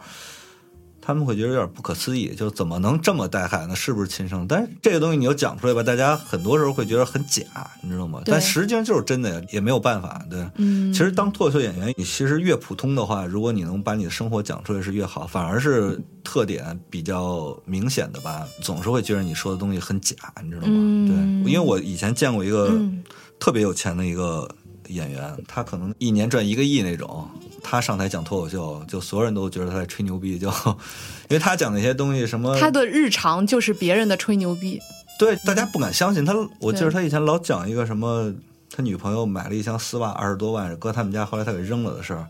[1.01, 3.75] 他们会觉得有点不可思议，就怎么能这么带孩子？
[3.75, 4.47] 是不是亲生？
[4.47, 7.43] 但是这个东西你又讲出来吧，大家很多时候会觉得很假，
[7.81, 8.21] 你知道吗？
[8.25, 10.23] 但实际上就是真的呀，也没有办法。
[10.29, 20.67] 对，嗯，其实当脱口秀演员，你其实越普通的话，如果你能把你的生活讲出来是越好，反而是特点比较明显的吧，总是会觉得你说的东西很假，你知道吗？
[20.69, 23.03] 嗯对，因为我以前见过一个嗯
[23.39, 24.47] 特别有钱的一个
[24.91, 27.27] 演员，他可能一年赚一个亿那种。
[27.63, 34.79] 他上台讲脱口秀，就所有人都觉得他在吹牛逼，就因为他讲那些东西，什么他的日常就是别人的吹牛逼，
[35.19, 36.33] 对，大家不敢相信他。
[36.59, 38.33] 我记得他以前老讲一个什么，
[38.71, 42.25] 他女朋友买了一箱丝袜二十多万，搁他们家，后来他给扔了的事儿。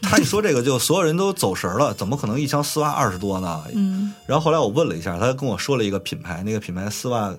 [0.00, 3.62] 他一说这个，就所有人都走神了，怎么可能一箱丝袜二十多呢？
[3.74, 7.32] 嗯然后后来我问了一下，他跟我说了一个品牌，那个品牌丝袜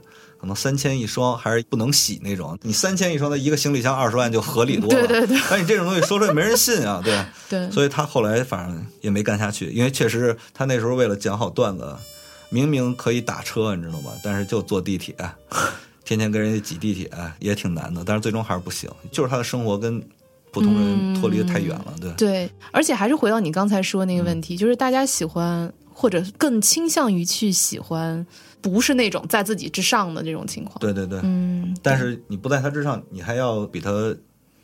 [0.43, 2.59] 可能三千一双，还是不能洗那种。
[2.63, 5.07] 你三千一双，的一个行李箱二十万就合理多了。
[5.07, 7.17] 对对对但你这种东西说出来没人信啊，对。
[7.49, 11.95] 对，所以他后来反正也没干下去，因为确实他那时候为了讲好段子，
[12.49, 14.11] 明明可以打车，你知道吗？
[14.21, 15.15] 但是就坐地铁，
[16.03, 20.05] 天天跟人家挤地铁也挺难的，但是最终还是不行，就是他的生活跟
[20.51, 22.11] 普通人脱离的太远了，对。
[22.17, 28.27] 对，而且还是回到你刚才说那个问题，就是大家喜欢或者更倾向于去喜欢，
[28.63, 30.79] 不是那种在自己之上的这种情况。
[30.79, 33.91] 对对对，嗯，但是你不在他之上，你还要比他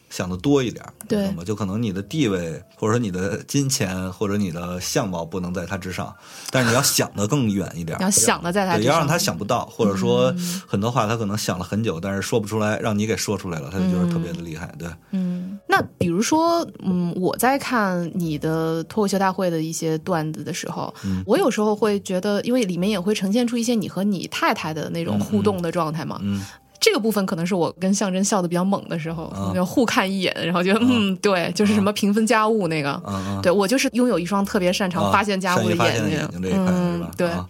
[0.09, 1.29] 想的多一点儿，对。
[1.31, 1.43] 吗？
[1.45, 6.13] 就可能你的地位，或者说你的金钱，或者你的相貌不能在他之上，
[6.51, 10.33] 但是你要想的更远一点儿， 要想的在他要让他想不到，或者说
[10.67, 14.73] 很多话他可能想了很久，但是说不出来，让你给说出来了，他就觉得特别的厉害。
[14.77, 21.23] 对，嗯，那比如说，嗯，我在看你的脱口秀大会的一些段子的时候，嗯。
[21.25, 26.19] 我有时候会觉得，因为里面也会呈现出一些你和你太太的那种互动的状态嘛。
[26.23, 26.43] 嗯，
[26.79, 29.51] 这个部分可能是我跟象征笑的比较猛的时候，啊。
[29.53, 33.01] 就互看一眼，然后觉得、嗯，对，就是什么平分家务那个。
[33.41, 36.71] 对我就是拥有一双特别擅长啊发现家务善于发现眼睛，眼睛这一块、是吧？
[36.73, 37.49] 嗯对，啊。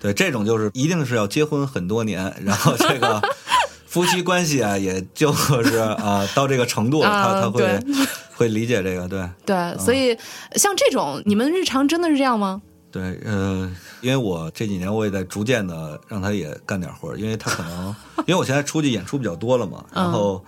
[0.00, 3.22] 对，这种就是一定是要结婚很多年，然后这个
[3.86, 7.80] 夫妻关系啊，也就是啊到这个程度，啊他他会对。
[8.36, 9.22] 会理解这个，对。
[9.46, 10.18] 对，所以
[10.56, 12.60] 像这种，你们日常真的是这样吗？
[12.94, 13.68] 对，呃，
[14.00, 17.88] 因为我这几年我也在逐渐的让他也干点活儿，因为他可能
[18.26, 20.44] 因为我现在出去演出比较多了嘛，然后。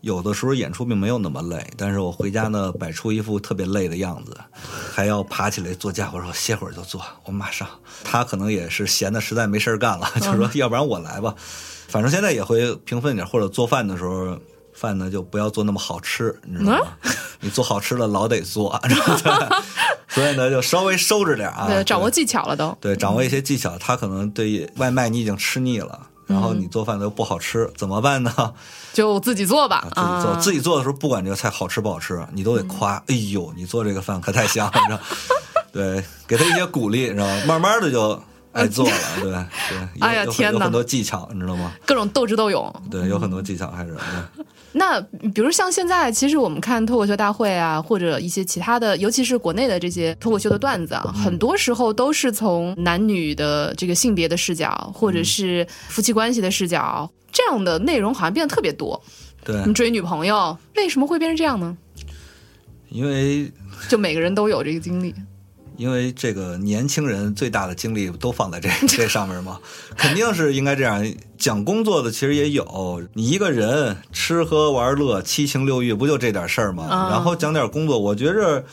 [0.00, 4.32] 有的时候演出并没有那么累，但是我回家呢，摆出一副特别累的样子，
[4.94, 7.68] 还要爬起来做家伙，说歇会儿就做，我马上。
[8.04, 11.34] 他可能也是闲的实在没事儿干了，就说要不然我来吧。
[11.88, 14.38] 反正现在也会平分点，或者做饭的时候，
[14.72, 16.86] 饭呢就不要做那么好吃，你知道吗？
[17.40, 18.80] 你做好吃的老得做，
[20.08, 22.76] 所以呢就稍微收着点啊，对，掌握技巧了都。
[22.80, 23.76] 对，掌握一些技巧。
[23.78, 28.32] 他可能对外卖你已经吃腻了，然后你做饭都不好吃，怎么办呢？
[28.92, 32.96] 就自己做吧，自己做，啊、自己做的时候，不管这个菜好吃不好吃，你都得夸。
[33.06, 35.00] 哎呦，你做这个饭可太香了，你知道？
[35.70, 37.42] 对，给他一些鼓励，你知道吗？
[37.46, 38.20] 慢慢的就，
[38.52, 39.46] 爱做了， 对对。
[40.00, 41.72] 哎呀天哪有很多技巧，你知道吗？
[41.86, 42.74] 各种斗智斗勇。
[42.90, 43.94] 对，有很多技巧还是。
[44.34, 59.02] 对那比如像现在，其实我们看脱口秀大会啊，或者一些其他的，尤其是国内的这些脱口秀的段子啊，很多时候都是从男女的这个性别的视角，或者是夫妻关系的视角，这样的内容好像变得特别多。
[59.44, 61.76] 对你，追女朋友，为什么会变成这样呢？
[62.90, 63.50] 因为
[63.88, 65.14] 就每个人都有这个经历。
[65.78, 69.58] 因为这个年轻人最大的精力都放在这 这上面嘛，
[69.96, 71.10] 肯定是应该这样。
[71.38, 76.84] 讲工作的其实也有，你一个人吃喝玩乐、七情六欲，不就这点事儿吗？
[76.84, 78.64] 啊然后讲点工作，我觉着。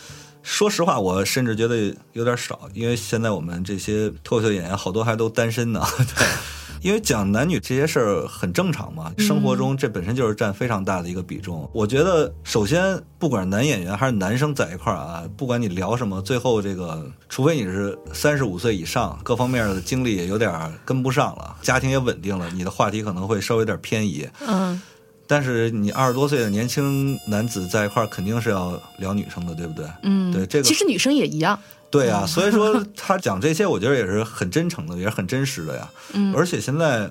[0.48, 5.84] 说实话，我甚至觉得有点少，因为现在我们这些脱口秀演员好多还都单身呢。
[5.98, 6.28] 对，
[6.86, 11.68] 因为讲男女这些事儿很正常嘛，生活中这本身就是占非常大的一个比重。
[11.74, 24.30] 我觉得，首先不管是男演员还是男生在一块儿啊，不管你聊什么，最后这个，除非你是三十五岁以上，各方面的经历也有点跟不上了，家庭也稳定了，你的话题可能会稍微有点偏移。
[24.48, 24.80] 嗯，
[25.26, 29.88] 但是你二十多岁的年轻男子在一块儿，肯定是要聊女生的，对不对？
[30.04, 31.60] 嗯，对这个其实女生也一样。
[31.96, 35.90] 对啊，所以说他讲这些，我觉得也是很真诚的，也是很真实的呀。
[36.14, 37.10] 嗯而且现在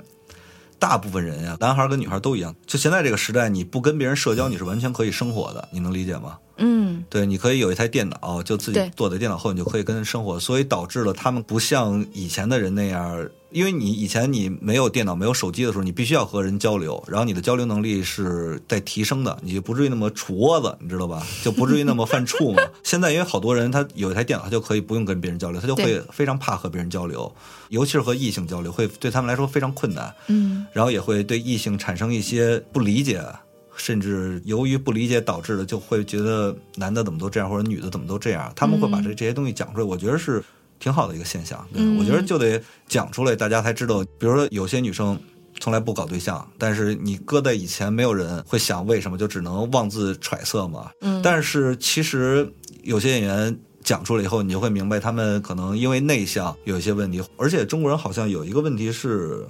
[0.79, 6.39] 大部分人呀，男孩跟女孩都一样，就现在这个时代，你不跟别人社交，你是完全可以生活的，你能理解吗？
[6.59, 21.25] 嗯对，你可以有一台电脑，就自己对坐在电脑后，你就可以跟人生活，所以导致了他们不像以前的人那样，因为你以前你没有电脑、没有手机的时候，你必须要和人交流，然后你的交流能力是在提升的，你就不至于那么杵窝子，你知道吧？
[21.45, 22.61] 就不至于那么犯怵嘛。
[22.83, 27.33] 现在因为好多人他有一台电脑，他就可以不用跟别人交流，他就会非常怕和别人交流，
[27.69, 30.13] 尤其是和异性交流，会对他们来说非常困难。
[30.27, 33.25] 嗯然后也会对异性产生一些不理解，
[33.77, 38.53] 甚至由于不理解导致的，就会觉得男的怎么都这样，或者女的怎么都这样。
[38.57, 40.43] 他们会把这这些东西讲出来，我觉得是
[40.79, 41.67] 挺好的一个现象。
[41.73, 44.05] 对、嗯我觉得就得讲出来，大家才知道。
[44.19, 45.19] 比如说有些女生。
[45.61, 50.91] 从来不搞对象，但是你搁在以前，没有人会想为什么，就只能妄自揣测嘛。
[51.01, 59.47] 嗯但是其实有些演员讲出来以后，你就会明白，他们可能因为内向有一些问题，而且中国人好像有一个问题是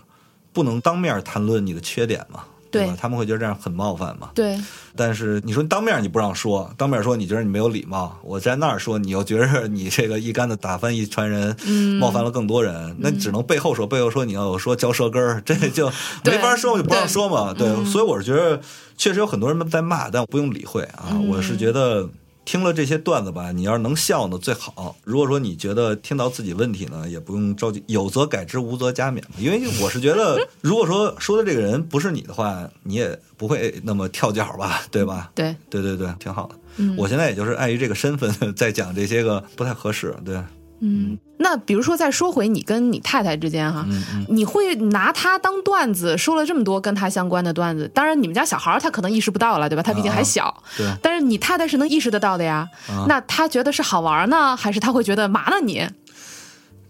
[0.52, 2.96] 不能当面谈论你的缺点嘛，对吧？
[3.00, 4.30] 他们会觉得这样很冒犯嘛。
[4.34, 4.58] 对，
[4.94, 15.90] 但是你说当面你不让说，当面说你觉得你没有礼貌，我在那儿说你又觉得你这个一竿子打翻一船人，嗯冒犯了更多人，那只能背后说，背后说你要说嚼舌根儿，这 就
[16.24, 17.54] 没法说，就不让说嘛。
[17.54, 18.60] 对，嗯所以我是觉得
[18.96, 21.08] 确实有很多人在骂，但我不用理会啊。
[21.12, 22.08] 嗯我是觉得。
[22.44, 24.96] 听了这些段子吧，你要是能笑呢最好。
[25.04, 29.36] 如果说你觉得听到自己问题呢，也不用着急，有则改之，无则加勉嘛。
[29.38, 35.30] 因为我是觉得， 如果说说的这个人不是你的话，你也不会那么跳脚吧，对吧？
[35.34, 36.54] 对，对对对，挺好的。
[36.76, 40.14] 嗯我现在也就是碍于这个身份， 在讲这些个不太合适。
[40.24, 40.40] 对，
[40.86, 49.82] 嗯，那比如说再说回你跟你太太之间哈，嗯嗯，你会拿她当段子说了这么多跟她相关的段子，当然你们家小孩儿他可能意识不到了，对吧？
[49.82, 50.86] 他毕竟还小，对。
[51.00, 52.68] 但是你太太是能意识得到的呀。
[52.88, 55.88] 啊那他觉得是好玩呢，还是他会觉得麻呢你？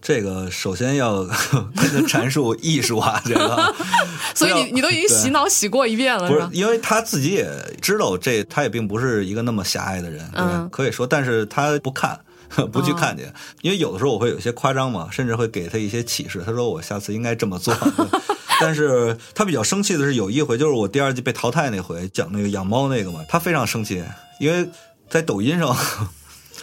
[0.03, 1.33] 这个首先要跟
[1.75, 3.75] 他阐述艺术啊，这个
[4.35, 6.29] 所以你你都已经洗脑洗过一遍了？
[6.29, 7.49] 不是因为他自己也
[7.81, 12.21] 知道这，他也并不是一个那么狭隘的人，对嗯可以说，但是他不看。
[12.73, 16.43] 不去看见，因为有的时候我会有些夸张嘛，甚至会给他一些启示。
[16.45, 17.75] 他说我下次应该这么做，
[18.61, 24.03] 但是他比较生气的是有一回，就是我第二季被淘汰那回，讲那个养猫那个嘛，他非常生气，
[24.41, 24.69] 因为
[25.09, 25.77] 在抖音上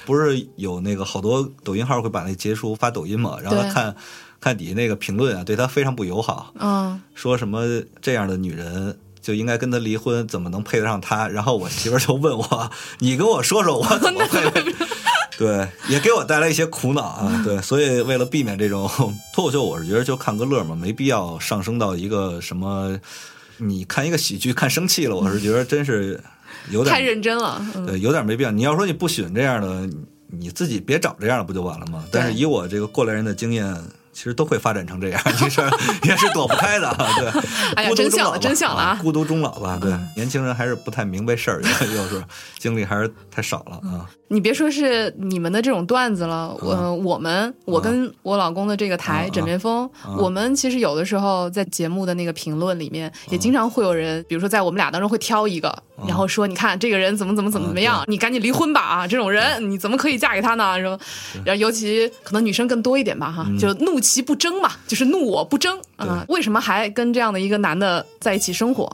[0.06, 3.96] 不是有那个好多抖音号会把那截图发抖音嘛，然后他看
[4.40, 7.66] 看底下那个评论啊，对他非常不友好，嗯，说什么
[8.02, 11.28] 这样的女人就应该跟他离婚，怎么能配得上他？
[11.28, 14.42] 然后我媳妇儿就问我：“你跟我说说，我怎么 配？”
[15.42, 17.42] 对，也给我带来一些苦恼啊。
[17.44, 18.88] 对，所以为了避免这种
[19.34, 22.96] 脱口秀，我是觉得就看个乐嘛，没必要上升到一个什么。
[23.58, 26.22] 你看一个喜剧看生气了，我是觉得真是
[26.70, 27.60] 有点太认真了。
[27.74, 28.52] 嗯，对，有点没必要。
[28.52, 29.90] 你要说你不喜欢这样的，
[30.28, 32.06] 你自己别找这样的不就完了吗？
[32.12, 33.76] 但是以我这个过来人的经验，
[34.22, 35.62] 其实都会发展成这样，你是
[36.08, 36.96] 也是躲不开的。
[37.18, 37.42] 对，
[37.76, 39.80] 哎呀真相了真相了啊孤独终老吧。
[39.82, 42.24] 对， 年轻人还是不太明白事儿，有时候
[42.60, 44.06] 经历还是太少了啊。
[44.28, 59.08] 你别说是你们的这种段子了，我、我们我跟我老公的这个台、啊枕边风，啊我们其实有的时候在节目的那个评论里面，也经常会有人，比如说在我们俩当中会挑一个，然后说你看这个人怎么怎么怎么怎么样，啊你赶紧离婚吧啊！
[59.08, 60.78] 这种人你怎么可以嫁给他呢？
[60.80, 61.00] 什么？
[61.46, 68.86] 然后尤其可能女生更多一点吧哈，就怒其不争嘛，就是怒我不争啊、为什么还跟这样的一个男的在一起生活？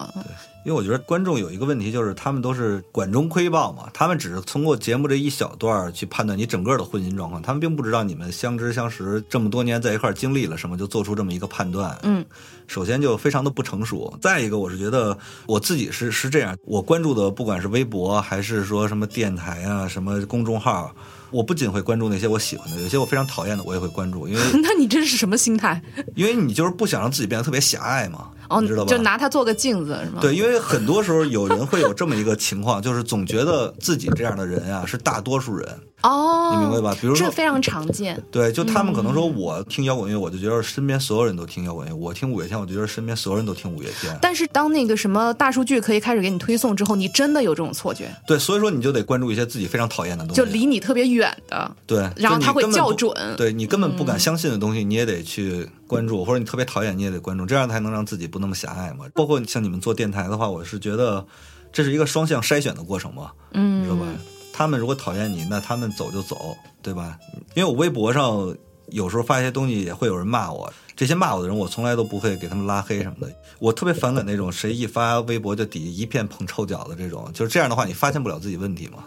[0.67, 11.97] 因为我觉得观众有一个问题，就是他们都是管中窥豹嘛，他们只是通过节目这一小段儿去判断你整个的婚姻状况，他们并不知道你们相知相识这么多年在一块儿经历了什么，就做出这么一个判断。
[12.03, 12.25] 嗯，
[12.67, 20.93] 首先就非常的不成熟，再一个我是觉得我自己是是这样，我关注的不管是微博还是说什么电台啊、什么公众号。
[21.29, 25.81] 我不仅会关注那些我喜欢的，有些我非常讨厌的，我也会关注，因为 那你这是什么心态？
[26.15, 28.89] 因为你就是不想让自己变得特别狭隘嘛，哦，你知道吧？
[28.89, 30.19] 就拿它做个镜子是吗？
[30.21, 35.67] 对，因为很多时候有人会有这么一个情况， 就是总觉得自己这样的人啊是大多数人，
[36.03, 36.97] 哦，你明白吧？
[36.99, 38.21] 比如说这非常常见。
[38.31, 44.17] 对，就他们可能说我听摇滚乐，我就觉得身边所有人都听摇滚乐；我听五月天，我就觉得身边所有人都听五月天。
[44.21, 51.69] 但是当那个什么大数据可以开始给你推送之后，你真的有这种错觉，对，所以说你就得关注一些自己非常讨厌的东西，就离你特别远的。
[51.85, 59.05] 对，然后他会校准嗯对你根本不敢相信的东西，你也得去关注，或者你特别讨厌，你也得关注，这样才能让自己不那么狭隘嘛。
[59.13, 61.25] 包括像你们做电台的话，我是觉得
[61.71, 64.05] 这是一个双向筛选的过程嘛，嗯，你知道吧？
[64.53, 67.17] 他们如果讨厌你，那他们走就走，对吧？
[67.53, 68.55] 因为我微博上
[68.87, 70.71] 有时候发一些东西，也会有人骂我。
[70.95, 73.31] 这些骂我的人，我从来都不会给他们拉黑什么的。
[73.59, 79.03] 我特别反感那种谁一发微博就底下一片捧臭脚的这种，就是这样的话，你发现不了自己问题嘛，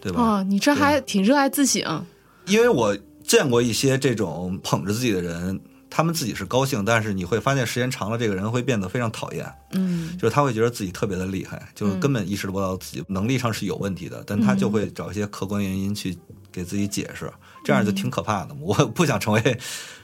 [0.00, 0.22] 对吧？
[0.22, 2.06] 哦，你这还挺热爱自省。
[2.46, 9.50] 因为我见过一些这种捧着自己的人，他们自己是高兴，但是你会发现时间长了，这个人会变得非常讨厌。
[9.72, 16.16] 嗯，就是他会觉得自己特别的厉害，就是根本意识不到自己能力上是有问题的，但他就会找一些客观原因去
[16.52, 17.32] 给自己解释，
[17.64, 18.54] 这样就挺可怕的。
[18.60, 19.58] 我 不想成为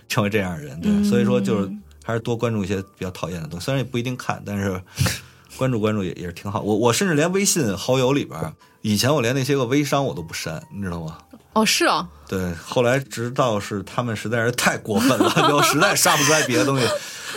[0.09, 1.71] 成为这样的人，对，所以说就是
[2.05, 4.81] 还是多关注一些比较讨厌的东西，虽然也不一定看，但是
[5.62, 6.61] 关注关注也也是挺好。
[6.61, 11.16] 我我甚至连微信好友里边，以前我连那些个微商我都不删，你知道吗？
[11.53, 16.85] 哦，是啊，对，后来直到是他们实在是太过分了， 就实在杀不出来别的东西，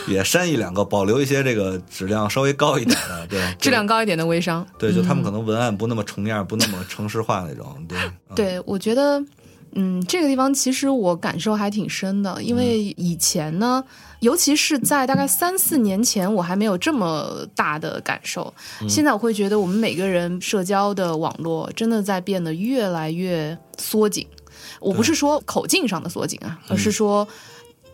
[0.08, 4.66] 也删一两个，保留一些这个质量稍微高一点的，对， 质量高一点的微商。
[4.80, 9.22] 对，就他们可能文案不那么重样，不那么城市化那种，对，嗯对，我觉得，
[9.76, 13.84] 嗯，这个地方其实我感受还挺深的，因为以前呢，
[14.22, 18.54] 尤其是在大概三四年前，我还没有这么大的感受。
[18.88, 24.26] 现在我会觉得，我们每个人社交的网络真的在变得越来越缩紧。
[24.80, 27.28] 我不是说口径上的缩紧啊，而是说。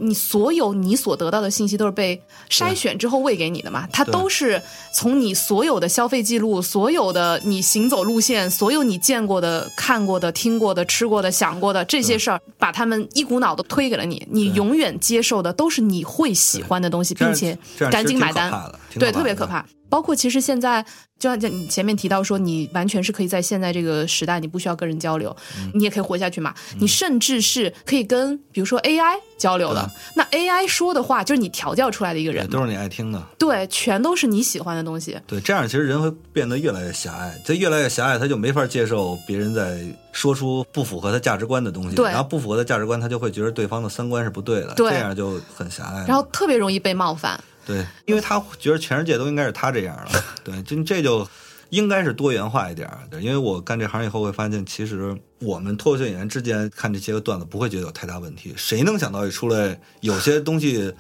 [0.02, 3.88] 你所有你所得到的信息都是被筛选之后喂给你的嘛？
[3.94, 4.62] 它都是
[4.96, 14.28] 从你所有的消费记录、所有的你行走路线、所有你见过的、看过的、听过的、吃过的、想过的这些事儿，把他们一股脑的推给了你。
[14.32, 17.58] 你永远接受的都是你会喜欢的东西，并且
[17.92, 18.52] 赶紧买单
[18.98, 19.66] 对，特别可怕。
[19.92, 20.82] 包括其实现在，
[21.20, 26.56] 就像你前面提到说，你完全是可以在现在这个时代，你不需要跟人交流，嗯你也可以活下去嘛。
[26.80, 29.92] 你甚至是可以跟比如说 AI 交流的。
[30.16, 33.22] 那 AI 说的话，就是你调教出来的一个人都是你爱听的。
[33.38, 35.20] 对，全都是你喜欢的东西。
[35.28, 39.78] 对，这样其实人会变得越来越狭隘，这越来越狭隘，他就没法接受别人在
[40.14, 46.06] 说出不符合他价值观的东西，对然后不符合他价值观，他就会觉得对方的三观是不对的，对这样就很狭隘。
[46.08, 47.38] 然后特别容易被冒犯。
[47.66, 51.28] 对，因为他觉得全世界都应该是他这样了， 对，这这就
[51.70, 52.90] 应该是多元化一点。
[53.10, 60.94] 对，因为我干这行以后会发现，其实我们脱口秀演员之间看这些个段子不会觉得有太大问题，谁能想到一出来有些东西。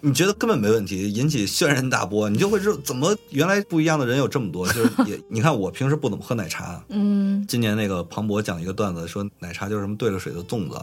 [0.00, 4.66] 你觉得根本没问题，引起轩然大波，你就会知道怎么原来不一样的人有这么多。
[4.68, 10.76] 就是 也，你看我平时不怎么喝奶茶，嗯，今年那个庞博讲一个段子，说奶茶就是什么兑了水的粽子，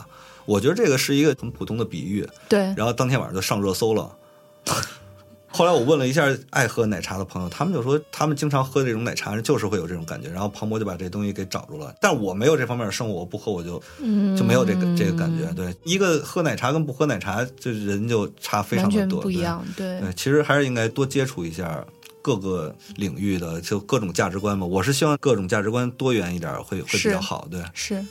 [0.45, 4.09] 我觉得这个是一个很普通的比喻，对，然后当天晚上就上热搜了。
[5.53, 10.27] 后来我问了一下爱喝奶茶的朋友，他们就说他们经常喝这种奶茶，就是会有这种感觉。
[10.29, 15.53] 然后庞博就把这东西给找住了，但我没有这方面的生活，我不喝我就嗯就没有这个这个感觉。
[15.53, 19.63] 对，一个喝奶茶跟不喝奶茶，这人就差非常的多，不一样。
[19.77, 21.85] 对，对，其实还是应该多接触一下
[22.23, 24.65] 各个领域的，就各种价值观嘛。
[24.65, 27.47] 我是希望各种价值观多元一点，会会比较好。
[27.51, 28.03] 对，是，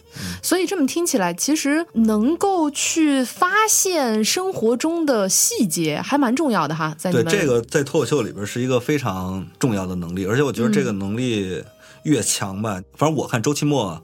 [0.43, 6.95] 所以这么听起来，其实能够去发现生活中的细节，还蛮重要的哈。
[6.97, 11.65] 在你们对这个在脱口秀里边是一个非常重要的能力，而且我觉得这个能力
[12.05, 14.03] 越强吧，反正我看周奇墨。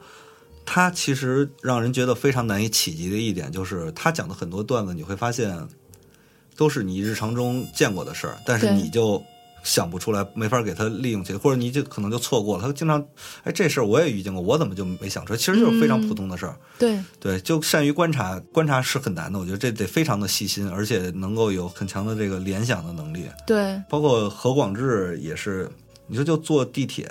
[0.70, 5.66] 他其实让人觉得非常难以企及的一点，就是他讲的很多段子，你会发现
[6.58, 9.24] 都是你日常中见过的事儿，但是你就
[9.68, 12.62] 想不出来，没法给他利用起来，或者你就可能就错过了。
[12.62, 13.06] 他经常，
[13.44, 15.36] 哎，这事儿我也遇见过，我怎么就没想出来？
[15.36, 16.56] 其实就是非常普通的事儿。
[16.78, 19.38] 对对，就善于观察，观察是很难的。
[19.38, 23.26] 我觉得这得非常的细心，而且能够有很强的这个联想的能力。
[23.46, 25.70] 对包括何广智也是，
[26.06, 27.06] 你说就坐地铁，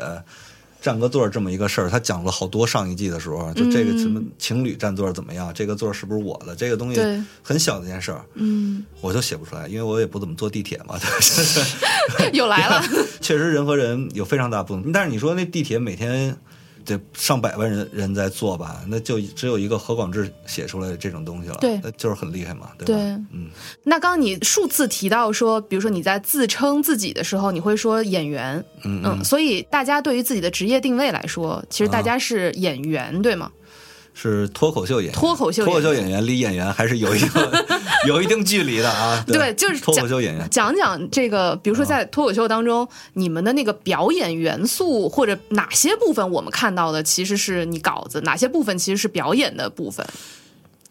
[0.87, 7.01] 占个座这么一个事儿，他讲了好多上一季的时候，就这个什么情侣占座怎么样，这个座是不是我的，这个东西
[7.43, 10.97] 很小的一件事儿，嗯，我就写不出来，因为我也不怎么坐地铁嘛。
[12.31, 12.81] 又来了，
[13.19, 16.37] 确实人和人有非常大不同，但是你说那地铁每天
[16.95, 22.93] 得上百万人人在做吧，那就只有一个何广智写出来这种东西了，对那就是很厉害嘛，对吧？
[22.93, 22.95] 对
[23.31, 23.49] 嗯，
[23.83, 33.51] 那刚刚你数次提到说，比如说你在自称自己的时候，你会说演员，嗯嗯，所以大家对于自己的职业定位来说，其实大家是演员，对吗？
[34.19, 37.65] 是脱口秀演员，脱口秀演员脱口秀演员离演员还是有一个
[38.07, 39.23] 有一定距离的啊。
[39.27, 40.49] 对就是脱口秀演员。
[40.49, 50.03] 讲讲这个，比如说在脱口秀当中，你们的那个表演元素或者哪些部分我们看到的其实是你稿子，哪些部分其实是表演的部分？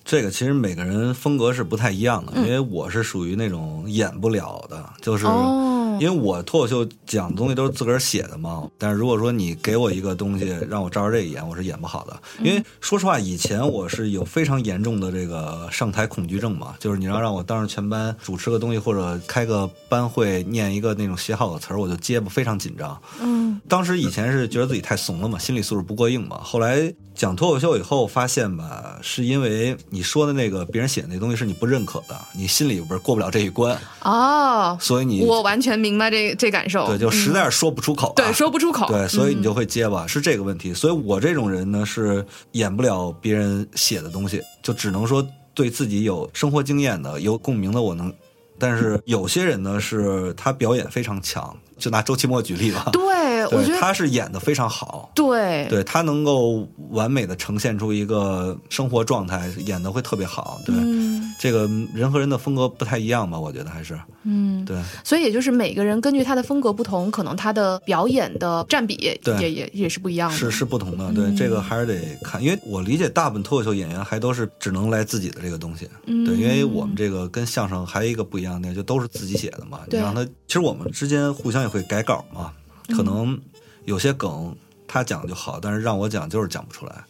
[0.04, 8.68] 这个其实每个人风格是不太一样的，嗯因为我是属于那种演不了的，就是哦因为我脱口秀讲的东西都是自个儿写的嘛。
[8.78, 12.16] 但是如果说你给我一个东西让我照着这个演，我是演不好的。
[12.40, 23.00] 因为说实话，以前我是有非常严重的这个上台恐惧症嘛，就是你要让我当着全班主持个东西或者开个班会念一个那种写好的词儿，我就结巴，非常紧张。
[23.20, 26.38] 嗯当时以前是觉得自己太怂了嘛，心理素质不过硬嘛。
[26.42, 36.86] 后来讲脱口秀以后，发现吧，是因为你说的那个别人写的那东西是你不认可的，你心里边儿过不了这一关，哦，所以你我完全明白这这感受。
[36.86, 38.86] 对就实在是说不出口、啊对说不出口。
[38.88, 40.72] 对，所以你就嗯会结巴，是这个问题。
[40.72, 48.12] 所以我这种人呢，是演不了别人写的东西，就只能说对自己有生活经验的、有共鸣的，我能。
[48.58, 52.88] 但是有些人呢，是他表演非常强，就拿周奇墨举例吧。
[52.90, 55.10] 对，我觉，得他是演的非常好。
[55.14, 60.58] 对对他能够完美的呈现出一个生活状态，演的会特别好。
[60.64, 61.05] 对，嗯
[61.38, 63.38] 这个人和人的风格不太一样吧？
[63.38, 63.98] 我觉得还是。
[64.24, 64.76] 嗯，对。
[65.04, 69.36] 所以也就是每个人根据他的风格不同，可能他的表演的占比对。
[69.40, 70.36] 也也也是不一样的。
[70.36, 71.36] 是是不同的，对、嗯。
[71.36, 76.24] 这个还是得看，因为我理解大部分脱口秀演员还都是只能来自己的这个东西，嗯。
[76.24, 79.80] 对，因为我们这个跟相声还有一个不一样的点，就都是自己写的嘛。
[79.90, 82.52] 你让他，其实我们之间互相也会改稿嘛，
[82.96, 83.38] 可能
[83.84, 84.56] 有些梗
[84.88, 87.04] 他讲就好，但是让我讲就是讲不出来，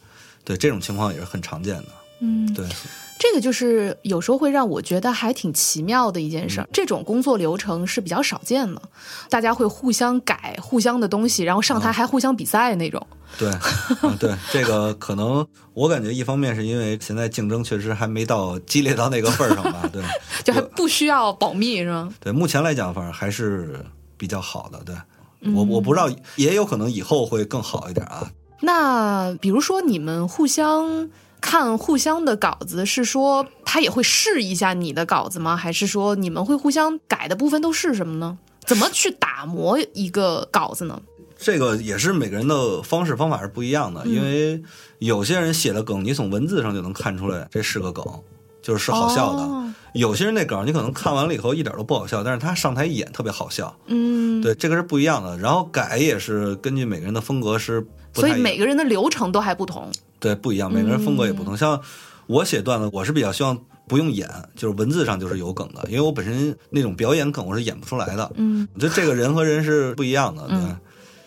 [0.45, 1.89] 对，这种情况也是很常见的，
[2.21, 2.67] 嗯，对，
[3.19, 6.69] 这个就是有时候会让我觉得还挺奇妙的一件嗯事儿。
[6.73, 8.83] 这种工作流程是比较少见的，
[9.31, 13.05] 大家会互相改互相的东西，然后上啊台还互相比赛那种。
[13.39, 20.03] 对，啊，对，这个可能我感觉一方面是因为现在竞争确实还没到激烈到那个份儿上吧，对，
[20.45, 22.13] 就还不需要保密是吗？
[22.21, 23.85] 对，目前来讲，反正还是
[24.17, 24.81] 比较好的。
[24.85, 24.95] 对
[25.41, 28.31] 嗯我，我不知道，也有可能以后会更好一点啊。
[28.61, 31.11] 那比如说你们互相
[31.47, 35.57] 看互相的稿子，是说他也会试一下你的稿子吗？
[35.57, 38.37] 还是说你们会互相改的部分都是什么呢？
[38.65, 41.01] 怎么去打磨一个稿子呢？
[41.39, 44.61] 这个也是每个人的方式方法是不一样的，嗯因为
[44.99, 48.05] 有些人写的梗，你从文字上就能看出来这是个梗，
[48.67, 49.43] 就是是好笑的。
[49.43, 49.63] 哦
[49.93, 53.75] 有些人那梗，你可能看完了以后一点都不好笑，但是他上台一演特别好笑。
[53.87, 55.39] 嗯，对，这个是不一样的。
[55.39, 57.81] 然后改也是根据每个人的风格是
[58.13, 59.91] 不所以每个人的流程都还不同。
[60.21, 61.55] 对不一样，每个人风格也不同。
[61.55, 61.81] 嗯像
[62.27, 63.59] 我写段子，我是比较希望
[63.89, 68.31] 不用演，就是文字上就是有梗的，因为我本身那种表演梗我是演不出来的。
[68.35, 70.57] 嗯我觉得这个人和人是不一样的，对。
[70.59, 70.77] 嗯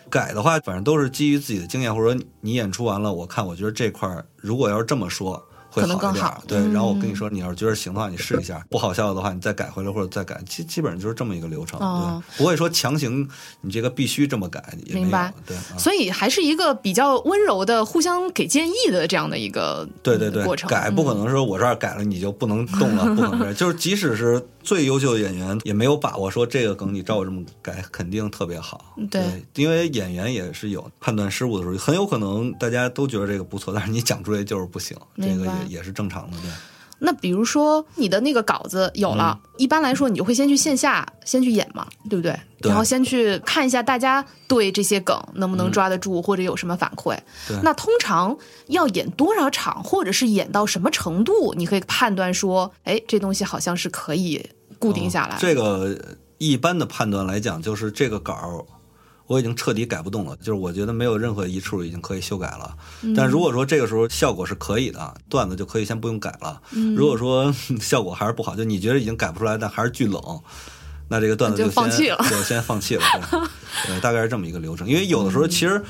[0.08, 5.44] 改的话，反正都是基于自己的经验，或者说你演出完了，我看我觉得这块儿如果要是这么说。
[5.70, 6.58] 会可能更好一点儿好，对。
[6.58, 12.38] 嗯然后我跟你说，你要是觉得行的话，你试一下；不好笑的话，你再改回来或者再改，基基本上就是这么一个流程，哦对。
[12.38, 13.28] 不会说强行
[13.60, 15.56] 你这个必须这么改，也没有明白对。
[15.56, 20.68] 啊所以还是一个比较温柔的、互相给建议的这样的一个对对对嗯过，程。
[20.68, 23.54] 改不可嗯能说我这儿改了你就不能动了，不可能。
[23.56, 28.96] 就是即使是最优秀的演员，也没有把握说这个梗你照我这么改肯定特别好。
[29.10, 36.36] 对因为演员也是有判断失误的时候，很有可能大家都觉得这个不错，但是你讲出来就是不行，这个也也是正常的。
[36.38, 36.50] 对，
[37.00, 42.38] 那比如说你的那个稿子有了，嗯一般来说你就会先去线下先去演嘛，对不对？
[42.60, 47.18] 对然后先去看一下大家对这些梗能不能抓得住，或者有什么反馈。
[47.62, 48.36] 那通常
[48.68, 54.42] 要演多少场，或者是演到什么程度，你可以判断说，哎，这东西好像是可以
[54.78, 55.36] 固定下来。
[55.36, 55.98] 哦这个
[56.38, 58.64] 一般的判断来讲，就是这个稿儿
[59.30, 62.76] 我已经彻底改不动了，就是我觉得没有任何一处已经可以修改了。
[63.02, 66.60] 嗯但如果说这个时候效果是可以的，段子就可以先不用改了。
[66.72, 70.20] 嗯如果说 效果还是不好，就你觉得已经改不出来，但还是巨冷，
[71.06, 73.02] 那这个段子就先放弃了对，先放弃了。
[73.30, 73.40] 对，
[73.94, 74.88] 对，大概是这么一个流程。
[74.88, 75.80] 因为有的时候其实。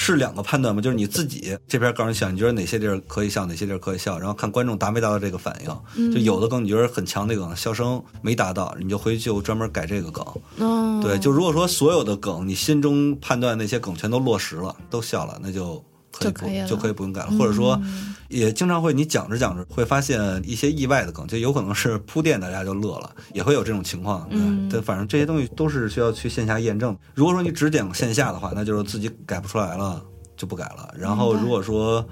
[0.00, 6.12] 是两个判断吗，就是你自己这边梗你想，你觉得哪些地儿可以笑，哪些地儿可以笑，然后看观众达没达到这个反应。
[6.14, 10.24] 就有的梗你觉得很强的梗，笑声没达到，你就回去就专门改这个梗。
[10.58, 15.84] 嗯，对，就如果说所有的梗你心中判断那些梗全都落实了，都笑了，那就
[16.18, 17.30] 可以不就可以就可以不用改了。
[17.38, 17.80] 或者说，
[18.28, 24.28] 也经常会你讲着讲着会发现一些意外的梗，就有可能是铺垫，大家就乐了，也会有这种情况。
[24.28, 26.96] 对，嗯对，反正这些东西都是需要去线下验证。
[27.14, 30.02] 如果说你只讲线下的话，那就是自己改不出来了
[30.36, 30.92] 就不改了。
[30.96, 32.04] 然后如果说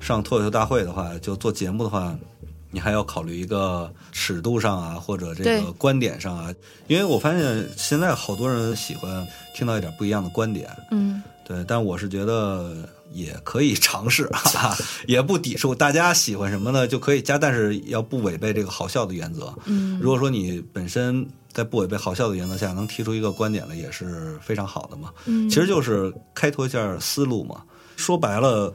[0.00, 2.16] 上脱口秀大会的话，就做节目的话。
[2.70, 6.52] 你还要考虑一个尺度上啊，或者这个观点上啊，
[6.86, 19.54] 因为我发现现在好多人喜欢听到一点不一样的观点，嗯，对，但我是觉得也可以尝试， 哈哈，也不抵触，大家喜欢什么呢就可以加，但是要不违背这个好笑的原则。
[19.66, 25.10] 嗯，如果说你本身在不违背好笑的原则下能提出一个观点来，也是非常好的嘛。
[25.26, 27.62] 嗯其实就是开拓一下思路嘛。
[27.96, 28.72] 说白了，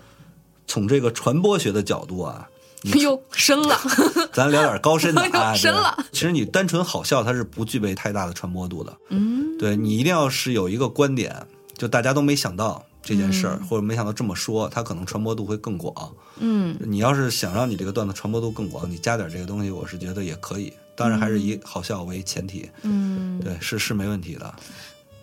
[0.67, 2.49] 从这个传播学的角度啊，
[2.95, 3.79] 哟 深了，
[4.33, 8.93] 咱聊点高深的啊，深了其实你单纯好笑，它是不具备太大的传播度的。
[9.09, 15.93] 嗯对你一定要是有一个观点，就大家都没想到这件事儿，嗯或者没想到这么说，它可能传播度会更广。
[16.39, 20.71] 嗯你要是想让你这个段子传播度更广，你加点这个东西，我是觉得也可以。
[20.95, 24.53] 当然还是以好笑为前提，嗯，对，是是没问题的。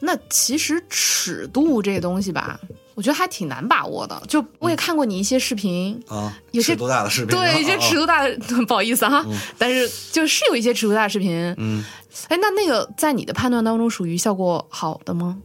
[0.01, 2.59] 那其实尺度这个东西吧，
[2.95, 4.21] 我觉得还挺难把握的。
[4.27, 9.25] 就我也看过你一些视频，啊，有些尺度大的视频，对一些啊尺度大的， 不好意思哈，
[9.59, 11.55] 但是就是有一些尺度大的视频。
[11.59, 11.85] 嗯
[12.29, 15.39] 哎，那那个在你的判断当中属于效果好的吗？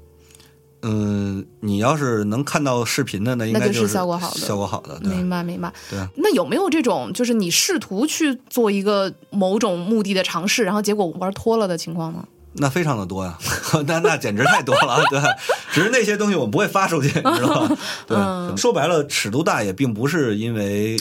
[0.88, 5.74] 嗯，你要是能看到视频的，那应该那就是效果好的效果好的，明白明白。
[5.90, 6.00] 对。
[6.16, 12.24] 那有没有这种，就是你试图去做一个某种目的的尝试，然后结果玩脱了的情况呢？
[12.58, 13.38] 那非常的多呀，
[13.88, 15.20] 那那简直太多了，对，
[15.74, 17.78] 只是那些东西我们不会发出去，你知道吗？
[18.08, 20.96] 对，嗯说白了，尺度大也并不是因为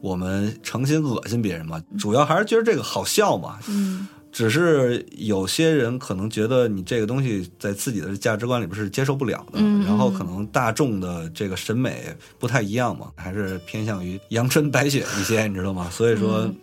[0.00, 3.58] 我们诚心恶心别人嘛，主要还是觉得这个好笑嘛。
[3.68, 15.88] 嗯只是有些人可能觉得你这个东西在自己的价值观里边是接受不了的，嗯然后可能大众的这个审美不太一样嘛，还是偏向于阳春白雪一些，你知道吗？
[15.92, 16.40] 所以说。
[16.40, 16.54] 嗯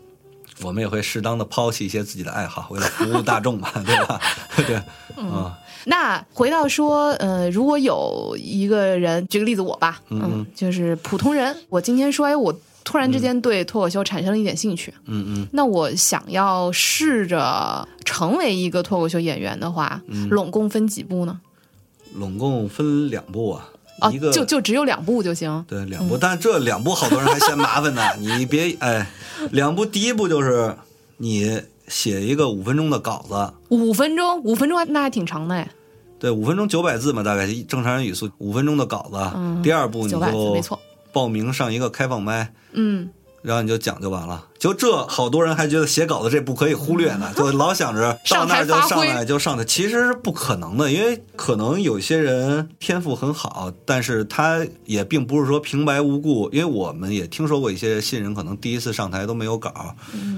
[0.61, 4.21] 我们也会适当的抛弃一些自己的爱好，为了服务大众嘛， 对吧？
[4.55, 4.79] 对，
[5.17, 5.51] 嗯、
[5.85, 12.53] 那回到说，呃，如果有一个人，举个例子我吧，嗯嗯就是普通人，我今天说，哎，我
[12.83, 21.39] 突然之间对脱口秀产生了一点兴趣，嗯嗯，那我想要试着成为一个脱口秀演员的话，嗯拢共分几步呢？
[22.15, 23.69] 拢共分两步啊，
[24.01, 25.65] 哦一个，就就只有两步就行。
[25.67, 28.01] 对两步，但这两步好多人还嫌麻烦呢。
[28.19, 29.07] 你别 哎，
[29.51, 30.75] 两步，第一步就是
[31.17, 35.67] 你写一个五分钟的稿子，五分钟，五分钟还那还挺长的哎，
[36.19, 39.17] 对，五分钟九百字嘛，大概正常人语速，五分钟的稿子。
[39.35, 40.79] 嗯第二步你九百字没错。
[41.13, 43.09] 报名上一个开放麦，嗯，
[43.41, 44.47] 然后你就讲就完了。
[44.57, 59.93] 就这，好多人还觉得写稿子这不可以忽略呢， 就老想着到那儿就上来就上来，其实是不可能的，因为可能有些人天赋很好，但是他也并不是说平白无故，因为我们也听说过一些新人可能第一次上台都没有稿，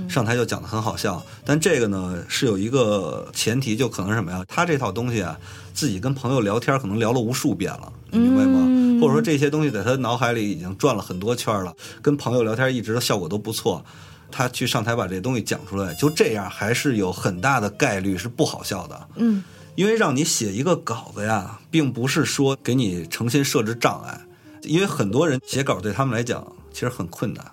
[0.10, 4.44] 上台就讲的很好笑，但这个呢是有一个前提，就可能是什么呀？
[4.48, 5.38] 他这套东西啊，
[5.72, 8.62] 自己跟朋友聊天可能聊了无数遍了，你明白吗？
[8.66, 13.84] 嗯或者说这些东西在他脑海里已经转了很多圈了，跟朋友聊天一直的效果都不错。
[14.32, 19.08] 他去上台把这东西讲出来，就这样还是有很大的概率是不好笑的。
[19.16, 19.44] 嗯，
[19.76, 24.20] 因为让你写一个稿子呀，并不是说给你诚心设置障碍，
[24.64, 27.52] 因为很多人写稿对他们来讲其实很困难。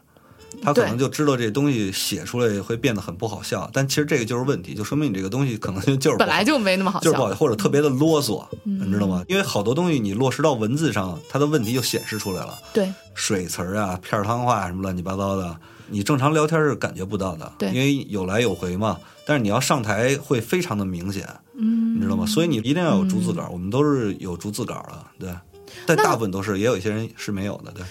[0.62, 7.04] 他可能就知道这东西写出来会变得很不好笑，但其实这个就是问题，就说明你这个东西可能就 就是本来就没那么好笑。
[7.04, 9.24] 就是不好，或者特别的啰嗦，你知道吗？
[9.28, 15.56] 因为好多东西你落实到文字上，它的问题就显示出来了，对，水词儿啊、片儿汤话什么乱七八糟的，
[15.88, 18.98] 你正常聊天是感觉不到的，对因为有来有回嘛。
[19.24, 22.26] 但是你要上台会非常的明显，嗯，你知道吗？
[22.26, 25.34] 所以你一定要有逐字稿，我们都是有逐字稿的，对。
[25.86, 27.82] 但大部分都是，也有一些人是没有的，对。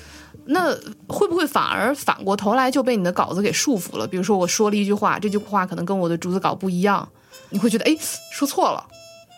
[0.45, 0.73] 那
[1.07, 4.07] 会不会反而反过头来就被你的稿子给束缚了？
[4.07, 7.07] 比如说我说了一句话，这句话可能跟我的逐字稿不一样，
[7.49, 7.95] 你会觉得哎
[8.31, 8.85] 说错了，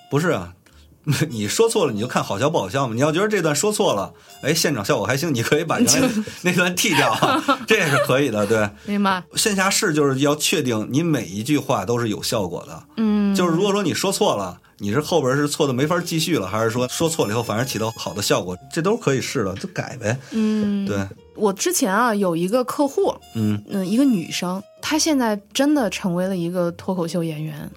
[0.10, 0.54] 不是啊，
[1.30, 2.94] 你说错了你就看好笑不好笑嘛。
[2.94, 6.10] 你要觉得这段说错了，哎，现场效果还行，你可以把原来
[6.44, 8.70] 那段剃掉啊， 这也是可以的，对。
[8.86, 9.22] 明白？
[9.36, 20.18] 线下试就是要确定你每一句话都是有效果的，嗯，就是如果说你说错了，你是后边是错的没法继续了，还是说说错了以后反而起到好的效果，这都是可以试的，就改呗。
[20.32, 23.64] 嗯，对，我之前啊有一个客户，嗯。
[23.70, 27.72] 嗯，一个女生，她现在真的成为了一个脱口秀演员，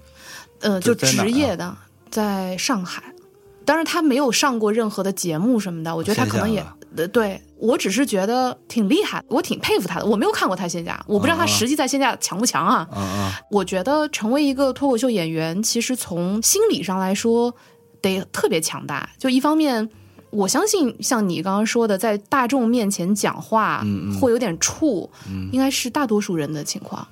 [0.61, 1.77] 呃，就职业的，
[2.11, 3.03] 在上海。
[3.65, 6.65] 当然她没有上过任何的节目什么的，我觉得她可能也
[6.97, 10.07] 呃，对我只是觉得挺厉害，我挺佩服他的。
[10.07, 12.87] 我没有看过他线下，我不知道他啊实际在线下强不强啊。
[12.93, 17.55] 啊啊，我觉得成为一个脱口秀演员，其实从心理上来说
[18.03, 19.09] 得特别强大。
[19.19, 19.89] 就一方面，
[20.31, 23.83] 我相信像你刚刚说的，在大众面前讲话、
[24.21, 25.09] 会有点怵，
[25.51, 27.07] 应该是大多数人的情况。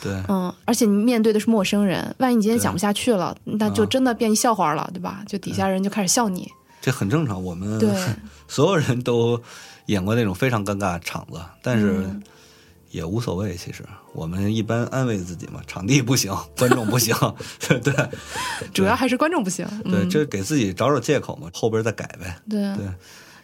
[0.00, 5.24] 对，嗯，而且你面对的是陌生人，万一你今天讲不下去了，那就啊真的变一笑话了，对吧？
[5.26, 6.48] 就底下人就开始笑你。
[6.80, 7.42] 这很正常。
[7.42, 7.80] 我们，
[8.48, 9.42] 所有人都
[9.86, 12.22] 演过那种非常尴尬的场子，但是嗯
[12.90, 13.54] 也无所谓。
[13.54, 17.14] 其实我们一般安慰自己嘛，场地不行，观众不行，
[17.68, 17.94] 对对
[18.72, 19.66] 主要还是观众不行。
[19.84, 22.40] 对，嗯、这给自己找找借口嘛，后边再改呗。
[22.48, 22.86] 对对，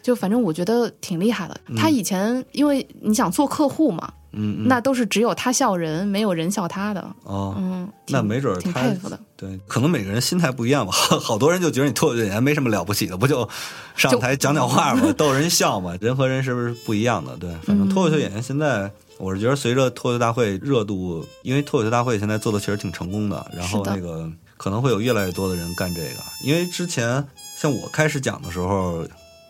[0.05, 1.59] 就反正我觉得挺厉害的。
[1.75, 7.01] 他以前因为你想做客户嘛，嗯嗯，那都是只有他笑人，没有人笑他的。
[7.23, 9.19] 哦，嗯，那没准儿他挺佩服的。
[9.35, 10.93] 对，可能每个人心态不一样吧。
[10.93, 13.49] 好好多人就觉得你脱口秀演员没什么了不起的，不就
[13.97, 15.97] 上台讲讲话嘛，逗人笑嘛。
[16.03, 17.35] 人和人是不是不一样的？
[17.39, 26.21] 对，反正脱口秀演员现在，我是觉得随着脱口秀大会热度，因为脱口秀大会现在做的其实挺成功的，然后那个可能会有越来越多的人干这个。
[26.43, 27.27] 因为之前
[27.57, 29.03] 像我开始讲的时候，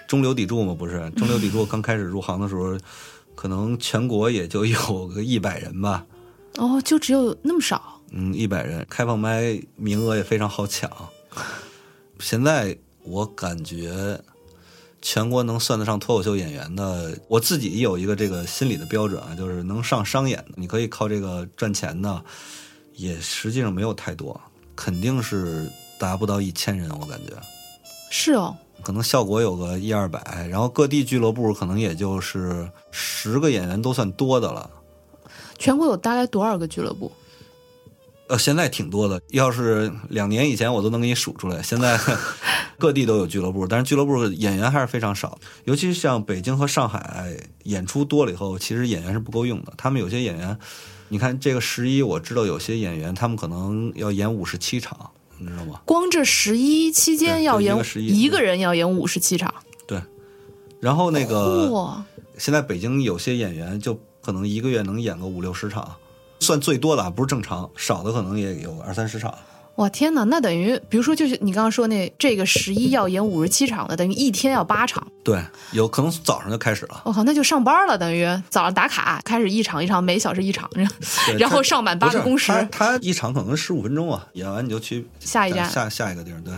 [0.06, 2.78] 中流砥柱嘛，不是中流砥柱刚开始入行的时候，
[3.34, 6.04] 可能全国也就有个一百人吧。
[6.56, 8.00] 哦，就只有那么少。
[8.12, 10.88] 嗯，一百人，开放麦名额也非常好抢。
[12.20, 14.20] 现在我感觉，
[15.02, 22.24] 全国能算得上脱口秀演员的，我自己有一个这个心理的标准啊，就是能上商演的，你可以靠这个赚钱的，
[22.94, 24.40] 也实际上没有太多，
[24.76, 27.32] 肯定是达不到一千人，我感觉。
[28.10, 34.70] 是哦，可能效果有个一二百，然后各地俱乐部可能也就是十个演员都算多的了。
[35.58, 37.10] 全国有大概多少个俱乐部？
[38.26, 39.20] 呃，现在挺多的。
[39.30, 41.62] 要是两年以前，我都能给你数出来。
[41.62, 42.00] 现在
[42.78, 45.38] 各地都有俱乐部，但是俱乐部演员还是非常少。
[45.64, 49.74] 尤其是像北京和上海演出多了以后，其实演员是不够用的。
[49.76, 50.58] 他们有些演员，
[51.08, 55.80] 你看这个十一，我知道有些演员他们可能要演五十七场，你知道吗？
[55.84, 59.52] 光这十一期间要演一个人要演五十七场，
[59.86, 60.00] 对。
[60.80, 62.02] 然后那个嚯！
[62.38, 65.96] 现在北京有些演员就可能一个月能演个五六十场，
[66.40, 69.34] 算最多的啊，不是正常，少的可能也有二三十场。
[69.76, 75.04] 哇天哪，那等于比如说就是你刚刚说那这个十一要演五十七场的，等于一天要八场。
[75.24, 77.02] 对，有可能早上就开始了。
[77.04, 80.70] 我、靠，那就上班了，等于早上打卡开始一场一场，每小时一场，
[81.38, 86.52] 然后上满八个工时，他他一场可能十五分钟啊，演完你就去下一站下下一个地儿，对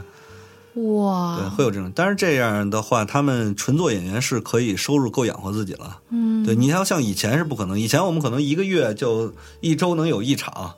[0.75, 1.91] 对，哇，会有这种。
[1.95, 6.01] 但是这样的话，他们纯做演员是可以收入够养活自己了。
[6.11, 10.75] 嗯，对，你要像以前是不可能，以前我们可能一个月就一周能有一场，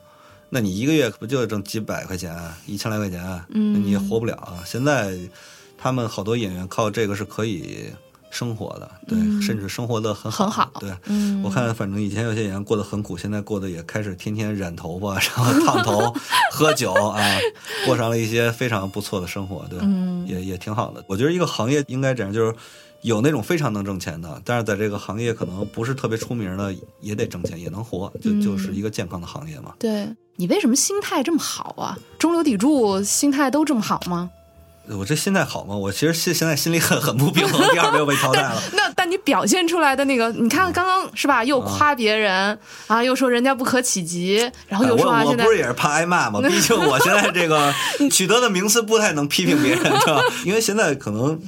[0.49, 2.35] 那你一个月不就挣几百块钱，
[2.65, 4.63] 一千来块钱，嗯那你也活不了啊。
[4.65, 5.17] 现在
[5.77, 7.85] 他们好多演员靠这个是可以
[8.31, 10.97] 生活的，对，甚至生活的很好，嗯很好对。
[11.05, 16.13] 嗯，我看，反正以前有些演员过得很苦，现在过得也开始天天染头发， 然后烫头、
[16.51, 17.17] 喝酒啊，
[17.85, 21.03] 过上了一些非常不错的生活，对，嗯也也挺好的。
[21.07, 22.53] 我觉得一个行业应该这样，就是
[23.01, 29.73] 有那种非常能挣钱的，但是在这个行业可能不是特别出名的，也得挣钱，也能活，就嗯就是一个健康的行业嘛。
[29.79, 30.07] 对
[30.39, 31.97] 你为什么心态这么好啊？
[32.17, 34.31] 中流砥柱心态都这么好吗？
[34.97, 35.75] 我这心态好吗？
[35.75, 38.61] 我其实现现在心里很很不平衡，第二个又被淘 汰了。
[38.73, 41.43] 那但你表现出来的那个，你看刚刚是吧？
[41.43, 46.41] 又夸别人啊，又说人家不可企及，然后又说啊，我我不是也是怕挨骂吗？
[46.47, 47.73] 毕竟我现在这个
[48.11, 50.21] 取得的名次不太能批评别人，是吧？
[50.45, 51.39] 因为现在可能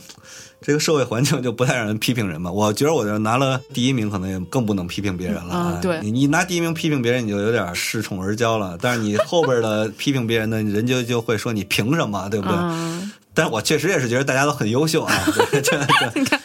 [0.61, 2.51] 这个社会环境就不太让人批评人嘛。
[2.51, 5.79] 我觉得我这拿了第一名，可能也更不能批评别人了。
[5.81, 8.77] 对你你拿第一名批评别人，你就有点恃宠而骄了。
[8.79, 12.55] 但是你后边的批评别人呢，人家就会说你凭什么，对不对？
[12.55, 15.13] 嗯，但是我确实也是觉得大家都很优秀啊。
[15.51, 16.39] 对 对对。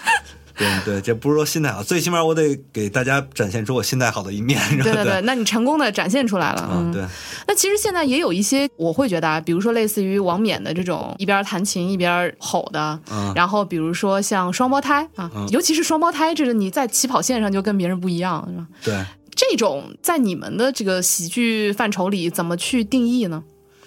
[0.59, 4.59] 对对，这不是说心态好，最起码我得给大家展现出我心态好的一面？
[4.82, 7.05] 对对对，那你成功的展现出来了，嗯，对，
[7.47, 18.66] 那其实现在也有一些，我会觉得啊，比如说类似于王冕的这种一边弹琴一边吼的，嗯然后比如说像双胞胎啊，嗯尤其是双胞胎，这个你在起跑线上就跟别人不一样，是吧？
[18.82, 19.05] 对。
[19.39, 23.45] 这种在你们的这个喜剧范畴里怎么去定义呢？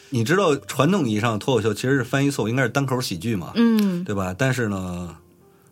[0.09, 4.35] 你知道传统意义上的脱口秀其实是翻译错误，应该是单口喜剧嘛，嗯，对吧？
[4.37, 5.15] 但是呢，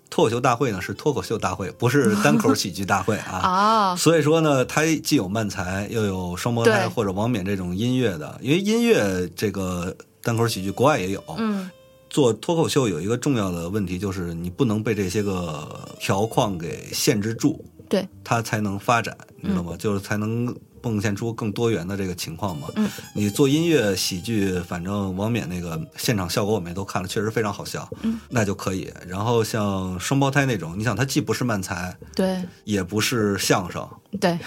[0.09, 3.37] 脱口秀大会呢是脱口秀大会，不是 单口喜剧大会啊。
[3.37, 11.23] 啊，所以说呢，它既有漫才，又有双胞对胎或者王冕这种音乐的，因为音乐这个单口喜剧国外也有。
[11.37, 11.69] 嗯
[12.09, 15.67] 做脱口秀有一个重要的问题，就是你不能被这些个
[15.99, 17.59] 条框给限制住，
[17.89, 19.73] 对，它才能发展，你知道吗？
[19.73, 20.55] 嗯就是才能不
[20.87, 22.67] 迸现出更多元的这个情况嘛。
[22.75, 28.91] 嗯，你做音乐喜剧，反正王冕那个现场效果我们也都看了，确实非常好笑，嗯，那就可以。
[29.07, 33.87] 然后像双胞胎那种，你想他既不是漫才，对也不是相声，
[34.19, 34.37] 对，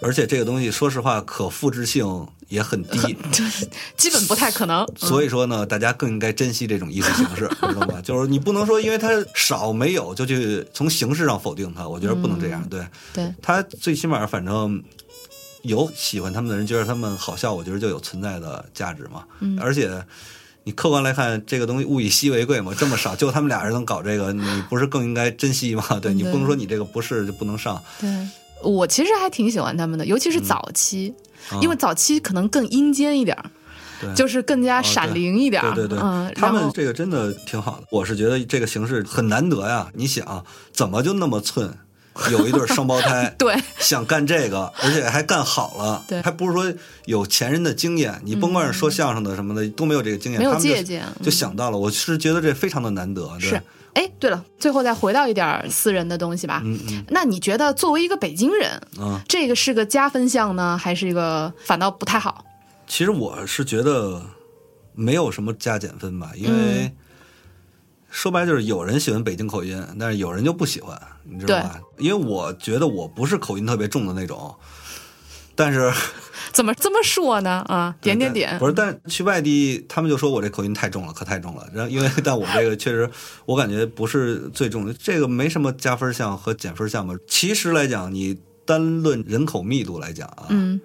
[0.00, 3.16] 而且这个东西说实话可复制性也很低。
[3.96, 4.84] 基本不太可能。
[4.84, 8.00] 嗯所以说呢，大家更应该珍惜这种艺术形式， 知道吗？
[8.02, 12.66] 就是你不能说因为它少没有就去从形式上否定它，我觉得不能这样。
[12.68, 14.82] 对对，它最起码反正
[15.66, 19.24] 有喜欢他们的人觉得他们好笑，我觉得就有存在的价值嘛。
[19.40, 20.04] 嗯而且
[20.64, 25.84] 你客观来看，这个东西物以稀为贵嘛，这么少， 就他们俩人能搞这个，你不是更应该珍惜吗？
[26.00, 27.80] 对你不能说你这个不是就不能上。
[28.00, 28.28] 对，
[28.62, 31.14] 我其实还挺喜欢他们的，尤其是早期，
[31.52, 33.36] 嗯因为早期可能更阴间一点
[34.14, 35.74] 就是更加闪灵一点儿。
[35.74, 37.86] 对对对，嗯，他们这个真的挺好的。
[37.90, 39.88] 我是觉得这个形式很难得呀。
[39.94, 41.72] 你想，怎么就那么寸？
[42.30, 46.72] 有一对双胞胎， 对想干这个，而且还干好了，对还不是说
[47.04, 51.78] 有前人的经验，你甭管是说相声的什么的、都没有这个经验，没有借鉴就想到了。
[51.78, 53.62] 我是觉得这非常的难得，对是。
[53.94, 56.60] 哎，对了，最后再回到一点私人的东西吧。
[56.62, 62.44] 嗯嗯那你觉得作为一个北京人，嗯，这个是个加分项呢，还是一个反倒不太好？
[62.86, 64.20] 其实我是觉得
[64.94, 66.94] 没有什么加减分吧，因嗯为
[68.16, 71.78] 说白了就是有人喜欢北京口音，但是有人就不喜欢，你知道吧？
[71.98, 74.54] 因为我觉得我不是口音特别重的那种，
[75.54, 75.92] 但是
[76.50, 77.62] 怎么这么说呢？
[77.68, 81.68] 啊，点点点，不是，但去外地他们就说我这口音太重了，可太重了。
[81.74, 83.08] 然后因为 但我这个确实
[83.44, 87.14] 我感觉不是最重的，这个没什么加分项和减分项吧。
[87.28, 90.80] 其实来讲，你单论人口密度来讲啊，嗯，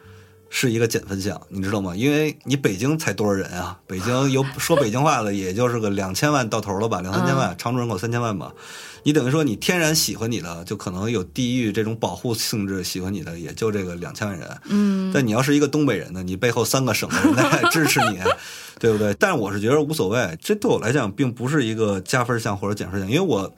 [0.53, 1.95] 是一个减分项，你知道吗？
[1.95, 3.79] 因为你北京才多少人啊？
[3.87, 8.53] 北京有 说北京话的，也就是个两千万到头了吧，两三千万，常住人口三千万吧。
[9.03, 14.47] 你等于说你天然喜欢你的，就可能有地域这种保护性质喜欢你的，也就这个两千万人。
[14.65, 18.19] 嗯，但你要是一个东北人呢，你背后三个省的人在 支持你，
[18.77, 19.13] 对不对？
[19.13, 23.55] 但我是觉得无所谓，这对我来讲并不是一个加分项或者减分项，因为我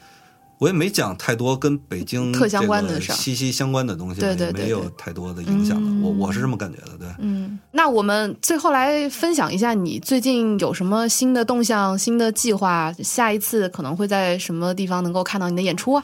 [0.63, 5.89] 我也没讲太多跟北京特相关的事儿息息相关的东西，对对对也没有太多的影响的。
[5.89, 7.07] 嗯我我是这么感觉的，对。
[7.19, 12.93] 嗯，那我们最后来分享一下，你最近有什么新的动向、新的计划？
[13.03, 16.03] 下一次可能会在什么地方能够看到你的演出啊？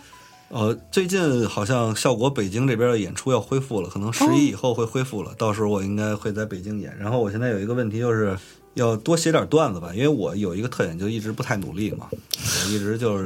[0.49, 6.93] 呃，最近好像效果北京这边的演出要恢复了，可能十一以后会恢复了，到时候我应该会在北京演。
[6.99, 8.37] 然后我现在有一个问题就是。
[8.79, 12.07] 要多写点段子吧，因为我有一个特点，就一直不太努力嘛。
[12.11, 13.25] 我一直就是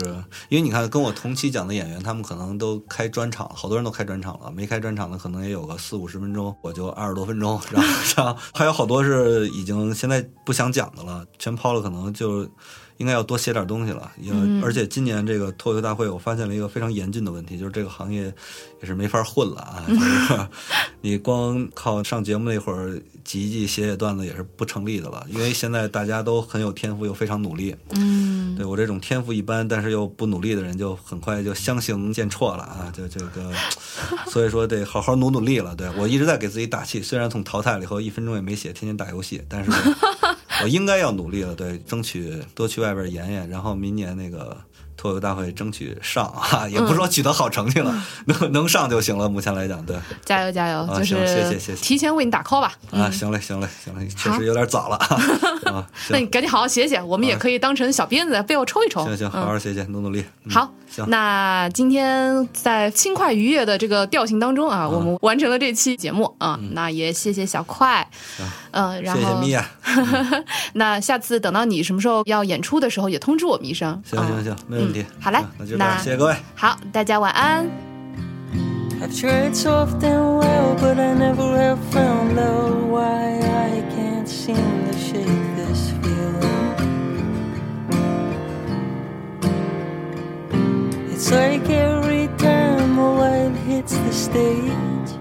[0.50, 7.60] 因为你看，跟我同期讲的演员，他们可能都开专场，好多人都开专场了，没开专场的可能也有个四五十分钟，我就二十多分钟。
[7.72, 12.48] 然后，上还有好多是已经现在不想讲的了，全抛了，可能就
[12.98, 14.12] 应该要多写点东西了。
[14.20, 18.34] 也、嗯而且今年这个脱口秀大会，我发现了一个非常严峻的问题，就是这个行业
[18.82, 19.84] 也是没法混了啊。
[19.90, 20.48] 就是
[21.02, 27.76] 你光靠上节目那会儿挤一挤写写段子也是不成立的了，因为现在大家都很有天赋，又非常努力。
[27.90, 32.92] 嗯，对我这种天赋一般，但是又不努力的人，就很快就相形见绌了啊！
[32.96, 33.52] 就这个，
[34.32, 35.76] 所以说得好好努努力了。
[35.76, 39.72] 对我一直在给自己打气，虽然从淘汰了以后一分钟也没写，天天打游戏，但是
[40.62, 41.56] 我应该要努力了。
[41.56, 44.56] 对，争取多去外边演演，然后明年那个
[45.04, 47.94] 脱口秀大会争取上啊，也不是说取得好成绩了，
[48.26, 49.28] 能能上就行了。
[49.28, 50.80] 目前来讲，对加油加油！
[50.84, 52.72] 啊就是行谢谢谢谢提前为你打 call 吧。
[52.92, 54.96] 啊，行嘞行嘞行嘞，确实有点早了
[55.68, 55.74] 啊。
[55.74, 59.04] 啊 那你赶紧好好写写，我们也啊可以当成小鞭子背后抽一抽。
[59.04, 60.24] 行行，好嗯好写写，努努力。
[60.46, 68.08] 嗯好，行，那今天在轻快愉悦的这个调性当中啊，我们完成了这期节目啊，那也谢谢小快，
[68.72, 69.70] 嗯，然后谢谢米娅。
[70.76, 73.90] 那下次等到你什么时候要演出的时候，也通知我们一声。
[73.92, 76.37] 啊行行行，没问好嘞行那就这样，那谢谢各位。
[76.55, 77.67] 好，大家晚安。
[79.01, 84.57] I've tried soft and well, but I never have found out why I can't seem
[84.57, 86.75] to shake this feeling.
[91.13, 95.17] It's like every time the light hits the stage,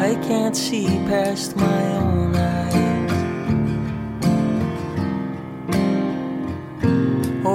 [0.00, 2.53] I can't see past my own eyes.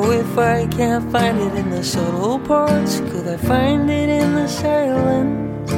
[0.03, 4.47] If I can't find it in the subtle parts, could I find it in the
[4.49, 5.73] silence?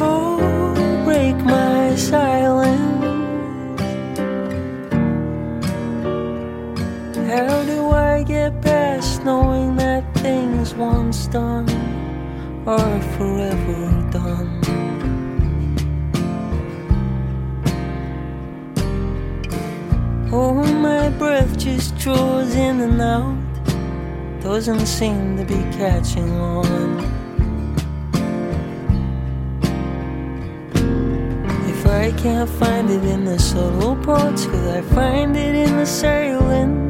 [0.00, 3.80] Oh, break my silence.
[7.28, 11.68] How do I get past knowing that things once done
[12.66, 14.62] are forever done?
[20.32, 20.75] Oh,
[21.18, 24.42] breath just draws in and out.
[24.42, 26.98] Doesn't seem to be catching on.
[31.68, 35.86] If I can't find it in the subtle parts, could I find it in the
[35.86, 36.85] silence?